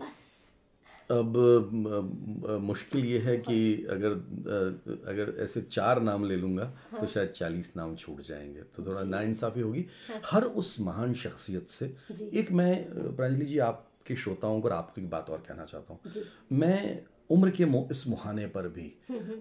[0.00, 0.43] बस
[1.10, 4.10] अब मुश्किल ये है कि अगर
[5.08, 6.64] अगर ऐसे चार नाम ले लूँगा
[7.00, 11.68] तो शायद चालीस नाम छूट जाएँगे। तो थोड़ा नाइंसाफ़ी होगी। हाँ। हर उस महान शख्सियत
[11.68, 11.96] से
[12.34, 12.84] एक मैं
[13.16, 16.00] प्रांजलि जी आपके श्रोताओं को और आपको एक बात और कहना चाहता हूँ।
[16.52, 18.98] मैं उम्र के मो- इस मुहाने पर भी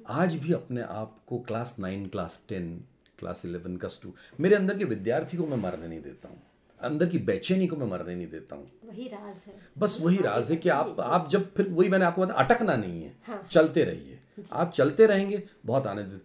[0.08, 2.84] आज भी अपने आप को class nine class ten
[3.20, 6.42] class eleven class two मेरे अंदर के विद्यार्थी को मैं मरने नहीं देता हूँ।
[6.84, 10.52] अंदर की बेचैनी को मैं मरने नहीं देता हूँ। वही राज है। बस वही राज
[10.52, 14.20] है कि आप आप जब फिर वही मैंने आपको बताया अटकना नहीं है। चलते रहिए।
[14.54, 16.20] आप चलते रहेंगे बहुत आनंद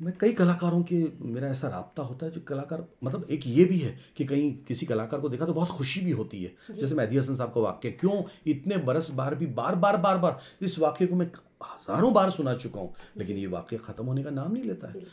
[0.00, 3.78] मैं कई कलाकारों के मेरा ऐसा राब्ता होता है जो कलाकार मतलब एक ये भी
[3.78, 7.06] है कि कहीं किसी कलाकार को देखा तो बहुत खुशी भी होती है। जैसे मैं
[7.10, 10.40] हसन साहब का वाक्य क्यों इतने बरस बार भी बार बार बार बार?
[10.62, 11.26] इस वाक्य को मैं
[11.62, 15.04] हज़ारों बार सुना चुका हूँ। लेकिन ये वाक्य खत्म होने का नाम नहीं लेता है।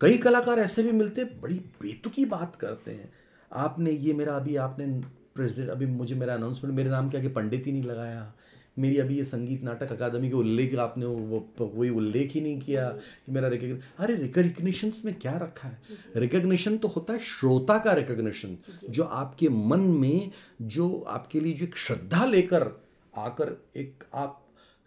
[0.00, 3.12] कई कलाकार ऐसे भी मिलते हैं बड़ी बेतुकी बात करते हैं।
[3.54, 4.86] आपने ये मेरा अभी आपने
[5.34, 8.34] प्रेसिडेंट अभी मुझे मेरा अनाउंसमेंट मेरे नाम के आगे पंडित ही नहीं लगाया।
[8.78, 12.88] मेरी अभी ये संगीत नाटक अकादमी के उल्लेख आपने वो वही उल्लेख ही नहीं किया
[12.88, 15.82] कि मेरा रिकग्नि अरे रिकग्निशंस में क्या रखा है?
[16.16, 18.56] रिकग्निशन तो होता है श्रोता का रिकग्निशन
[18.90, 20.30] जो आपके मन में
[20.62, 22.70] जो आपके लिए जो एक श्रद्धा लेकर
[23.16, 24.40] आकर एक आप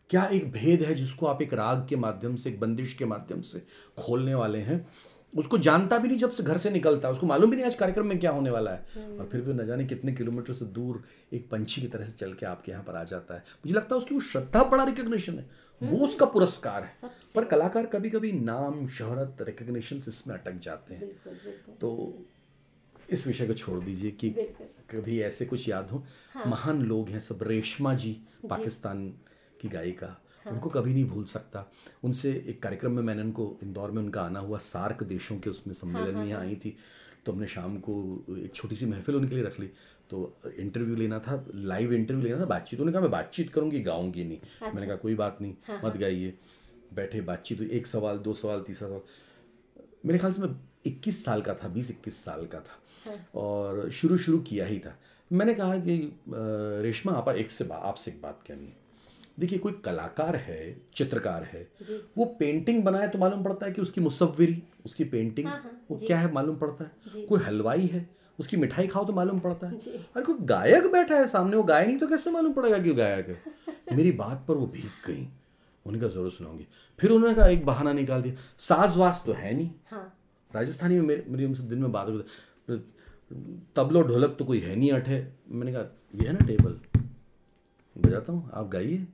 [0.09, 3.41] क्या एक भेद है जिसको आप एक राग के माध्यम से एक बंदिश के माध्यम
[3.41, 3.63] से
[3.97, 4.87] खोलने वाले हैं?
[5.35, 7.75] उसको जानता भी नहीं जब से घर से निकलता है। उसको मालूम भी नहीं आज
[7.75, 8.79] कार्यक्रम में क्या होने वाला है।
[9.19, 11.03] और फिर भी न जाने कितने किलोमीटर से दूर
[11.33, 13.95] एक पंछी की तरह से चल के आपके यहाँ पर आ जाता है। मुझे लगता
[13.95, 15.49] है उसकी वो श्रद्धा बड़ा रिकग्निशन है।
[15.83, 21.01] वो उसका पुरस्कार है। पर कलाकार कभी कभी नाम शहरत रिकग्निशन इसमें अटक जाते हैं।
[21.01, 22.19] बिल्कुल बिल्कुल। तो
[23.09, 24.29] इस विषय को छोड़ दीजिए कि
[24.91, 26.03] कभी ऐसे कुछ याद हो?
[26.47, 29.09] महान लोग हैं सब रेशमा जी। पाकिस्तान
[29.61, 31.65] की गायिका। उनको कभी नहीं भूल सकता।
[32.03, 35.73] उनसे एक कार्यक्रम में मैंने उनको इंदौर में उनका आना हुआ सार्क देशों के उसमें
[35.73, 36.75] सम्मेलन में यहाँ आई थी
[37.25, 37.93] तो हमने शाम को
[38.37, 39.69] एक छोटी सी महफिल उनके लिए रख ली।
[40.09, 44.23] तो इंटरव्यू लेना था लाइव इंटरव्यू लेना था बातचीत उन्होंने कहा मैं बातचीत करूँगी गाऊँगी
[44.23, 46.33] नहीं। मैंने कहा कोई बात नहीं मत गाइए
[46.93, 49.01] बैठे बातचीत हुई एक सवाल दो सवाल तीसरा सवाल।
[50.05, 50.49] मेरे ख्याल से मैं
[50.85, 52.79] 21 साल का था 20 21 साल का था।
[53.35, 54.97] और शुरू शुरू किया ही था।
[55.31, 55.97] मैंने कहा कि
[56.83, 58.86] रेशमा आप एक से आपसे एक बात कहनी है।
[59.39, 60.59] देखिए कोई कलाकार है
[60.95, 61.67] चित्रकार है
[62.17, 65.97] वो पेंटिंग बनाए तो मालूम पड़ता है कि उसकी मुसव्विरी उसकी पेंटिंग हाँ, हाँ, वो
[66.05, 67.25] क्या है मालूम पड़ता है?
[67.25, 68.07] कोई हलवाई है
[68.39, 71.85] उसकी मिठाई खाओ तो मालूम पड़ता है। अरे कोई गायक बैठा है सामने वो गाय
[71.87, 75.21] नहीं तो कैसे मालूम पड़ेगा कि वो गायक है मेरी बात पर वो भीग गई।
[75.21, 76.67] उन्होंने कहा ज़रूर सुनाऊँगी।
[76.99, 80.13] फिर उन्होंने कहा एक बहाना निकाल दिया। साज वास तो है नहीं। हाँ।
[80.51, 82.77] राजस्थानी में मेरी मेरी उनसे दिन में बात होती
[83.75, 85.81] तबलो ढोलक तो कोई है नहीं अठे मैंने कहा
[86.15, 86.79] ये है ना टेबल?
[87.95, 89.05] बजाता हूँ आप गाइए।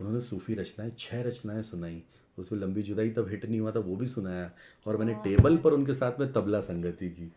[0.00, 2.02] उन्होंने सूफी रचनाएँ छह रचनाएँ सुनाई।
[2.38, 4.50] उसमें लंबी जुदाई तब हिट नहीं हुआ था वो भी सुनाया।
[4.86, 7.32] और मैंने टेबल पर उनके साथ में तबला संगति की।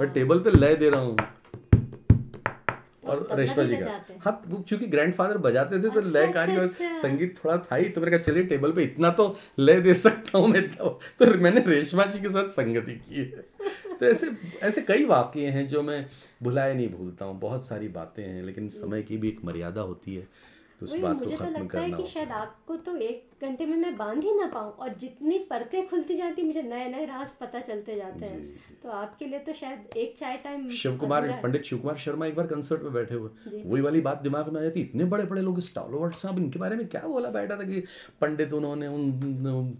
[0.00, 1.16] मैं टेबल पे लय दे रहा हूँ।
[3.04, 3.90] और रेशमा जी का।
[4.24, 7.76] हाँ। वो चूँकि ग्रैंडफादर बजाते थे तो अच्छा, लयकारी अच्छा, और अच्छा। संगीत थोड़ा था
[7.76, 10.88] ही तो मैंने कहा चलिए टेबल पे इतना तो लय दे सकता हूँ मैं इतना
[11.20, 13.44] तो मैंने रेशमा जी के साथ संगति की है।
[14.00, 14.30] तो ऐसे
[14.62, 16.04] ऐसे कई वाक्य हैं जो मैं
[16.42, 20.14] भुलाए नहीं भूलता हूँ। बहुत सारी बातें हैं लेकिन समय की भी एक मर्यादा होती
[20.14, 20.26] है।
[20.80, 23.66] तो उस बात को मुझे तो खत्म लगता है कि शायद आपको तो एक घंटे
[23.66, 27.32] में मैं बाँध ही ना पाऊँ और जितनी परतें खुलती जाती मुझे नए नए राज
[27.32, 28.42] पता चलते जाते हैं।
[28.82, 32.34] तो आपके लिए तो शायद एक चाय टाइम शिव कुमार पंडित शिव कुमार शर्मा एक
[32.36, 35.42] बार कंसर्ट में बैठे हुए। वही वाली बात दिमाग में आ जाती इतने बड़े बड़े
[35.42, 37.80] लोग स्टॉलवर्ड साहब इनके बारे में क्या बोला बैठा था कि
[38.20, 39.76] पंडित उन्होंने उन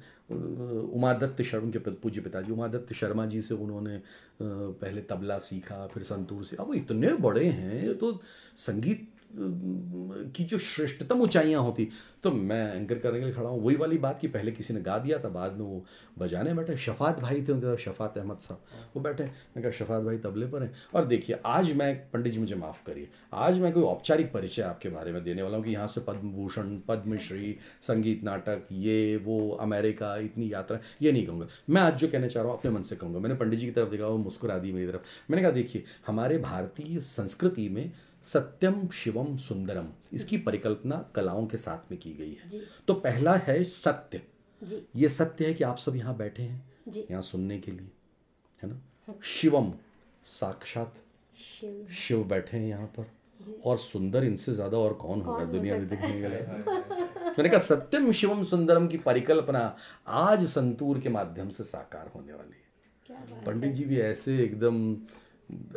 [0.95, 4.01] उमादत्त शर्मा उनके पित- पूज्य पिताजी उमादत्त शर्मा जी से उन्होंने
[4.43, 8.13] पहले तबला सीखा फिर संतूर से। अब वो इतने बड़े हैं तो
[8.57, 9.09] संगीत
[9.39, 11.89] की जो श्रेष्ठतम ऊंचाइयाँ होती।
[12.23, 14.81] तो मैं एंकर करने के लिए खड़ा हूँ। वही वाली बात कि पहले किसी ने
[14.81, 15.85] गा दिया था बाद में वो
[16.19, 18.61] बजाने बैठे। शफात भाई थे उनके शफात अहमद साहब,
[18.97, 22.41] वो बैठे। मैं कहा, शफात भाई तबले पर हैं। और देखिए, आज मैं, पंडित जी
[22.41, 25.71] मुझे माफ़ करिए, आज मैं कोई औपचारिक परिचय आपके बारे में देने वाला हूँ कि
[25.71, 31.47] यहाँ से पद्म भूषण पद्मश्री, संगीत नाटक, ये, वो, अमेरिका, इतनी यात्रा, ये नहीं कहूँगा।
[31.71, 33.73] मैं आज जो कहना चाह रहा हूँ, अपने मन से कहूँगा। मैंने पंडित जी की
[33.73, 37.93] तरफ़ देखा, वो मुस्कुरा दी मेरी तरफ़। मैंने कहा, देखिए, हमारे भारतीय संस्कृति में
[38.27, 43.63] सत्यम शिवम सुंदरम। इसकी परिकल्पना कलाओं के साथ में की गई है। तो पहला है
[43.65, 44.21] सत्य।
[44.63, 47.91] जी। ये सत्य है कि आप सब यहाँ बैठे हैं जी। यहाँ सुनने के लिए
[48.63, 48.81] है ना?
[49.25, 49.73] शिवम
[50.27, 50.95] साक्षात
[51.39, 53.15] शिव। शिव बैठे हैं यहाँ पर।
[53.65, 56.41] और सुंदर इनसे ज़्यादा और कौन होगा दुनिया में दिखने के लिए?
[57.29, 59.61] मैंने कहा सत्यम शिवम सुंदरम की परिकल्पना
[60.09, 64.95] आज संतूर के माध्यम से साकार होने वाली है। पंडित जी भी ऐसे एकदम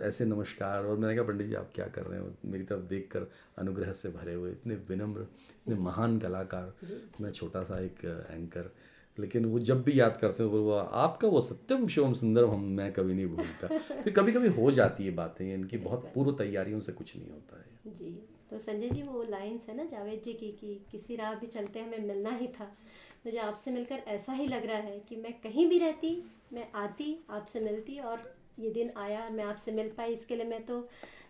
[0.02, 2.30] ऐसे नमस्कार और मैंने कहा पंडित जी आप क्या कर रहे हो?
[2.46, 6.74] मेरी तरफ़ देखकर अनुग्रह से भरे हुए इतने विनम्र इतने महान कलाकार।
[7.22, 8.72] मैं छोटा सा एक एंकर
[9.20, 12.94] लेकिन वो जब भी याद करते हैं वो आपका वो सत्यम शिवम सुंदरम हम मैं
[12.94, 16.92] कभी नहीं भूलता। फिर कभी कभी हो जाती है बातें इनकी बहुत पूर्व तैयारियों से
[16.92, 20.52] कुछ नहीं होता है। जी तो संजय जी वो लाइन्स है ना जावेद जी की
[20.52, 22.66] कि किसी राह भी चलते हमें मिलना ही था।
[23.26, 27.20] मुझे आपसे मिलकर ऐसा ही लग रहा है कि मैं कहीं भी रहती मैं आती
[27.30, 30.88] आपसे मिलती और ये दिन आया मैं आपसे मिल पाई। इसके लिए मैं तो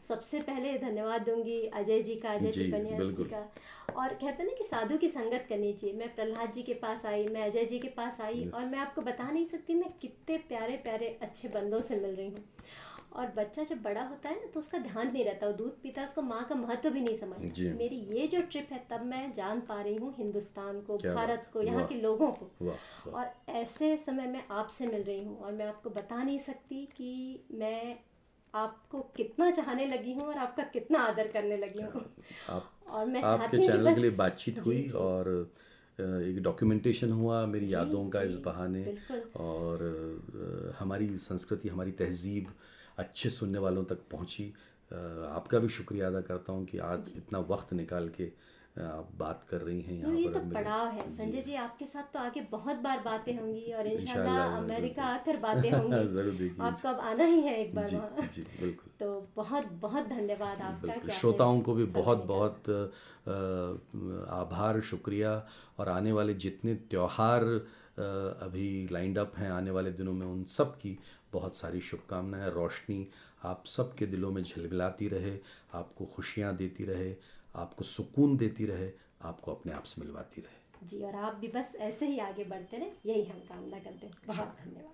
[0.07, 3.39] सबसे पहले धन्यवाद दूँगी अजय जी का अजय जी, टिपनिया जी जी का।
[3.95, 7.05] और कहते हैं ना कि साधु की संगत करनी चाहिए। मैं प्रहलाद जी के पास
[7.05, 10.37] आई मैं अजय जी के पास आई और मैं आपको बता नहीं सकती मैं कितने
[10.49, 12.45] प्यारे प्यारे अच्छे बंदों से मिल रही हूँ।
[13.11, 16.01] और बच्चा जब बड़ा होता है ना तो उसका ध्यान नहीं रहता वो दूध पीता
[16.01, 19.31] है उसको माँ का महत्व भी नहीं। समझता। मेरी ये जो ट्रिप है तब मैं
[19.33, 22.75] जान पा रही हूँ हिंदुस्तान को भारत को यहाँ के लोगों को।
[23.11, 27.43] और ऐसे समय में आपसे मिल रही हूँ और मैं आपको बता नहीं सकती कि
[27.53, 27.97] मैं
[28.53, 32.03] आपको कितना चाहने लगी हूँ और आपका कितना आदर करने लगी हूँ।
[32.89, 35.29] और मैं आपके चैनल के लिए बातचीत हुई। और
[35.99, 38.83] एक डॉक्यूमेंटेशन हुआ मेरी यादों का इस बहाने।
[39.37, 39.83] और
[40.79, 42.53] हमारी संस्कृति हमारी तहजीब
[42.99, 44.53] अच्छे सुनने वालों तक पहुँची।
[44.91, 48.31] आपका भी शुक्रिया अदा करता हूँ कि आज इतना वक्त निकाल के
[48.79, 52.13] आप बात कर रही हैं यहाँ ये पर तो पड़ाव है। संजय जी आपके साथ
[52.13, 56.87] तो आगे बहुत बार बातें होंगी और इंशाल्लाह, अमेरिका आकर बातें होंगी। ज़रूर देखिए। आपको
[56.89, 57.97] अब आना ही है एक बार जी
[58.35, 62.69] जी बिल्कुल। तो बहुत बहुत धन्यवाद आपका श्रोताओं को भी बहुत बहुत
[64.39, 65.33] आभार शुक्रिया।
[65.79, 67.43] और आने वाले जितने त्यौहार
[67.99, 70.97] अभी लाइंड अप हैं आने वाले दिनों में उन सब की
[71.33, 73.07] बहुत सारी शुभकामनाएँ रोशनी
[73.43, 75.37] आप सबके दिलों में झिलमिलाती रहे
[75.73, 77.15] आपको खुशियाँ देती रहे
[77.55, 81.75] आपको सुकून देती रहे आपको अपने आप से मिलवाती रहे। जी और आप भी बस
[81.79, 84.93] ऐसे ही आगे बढ़ते रहे यही हम कामना करते हैं। बहुत धन्यवाद।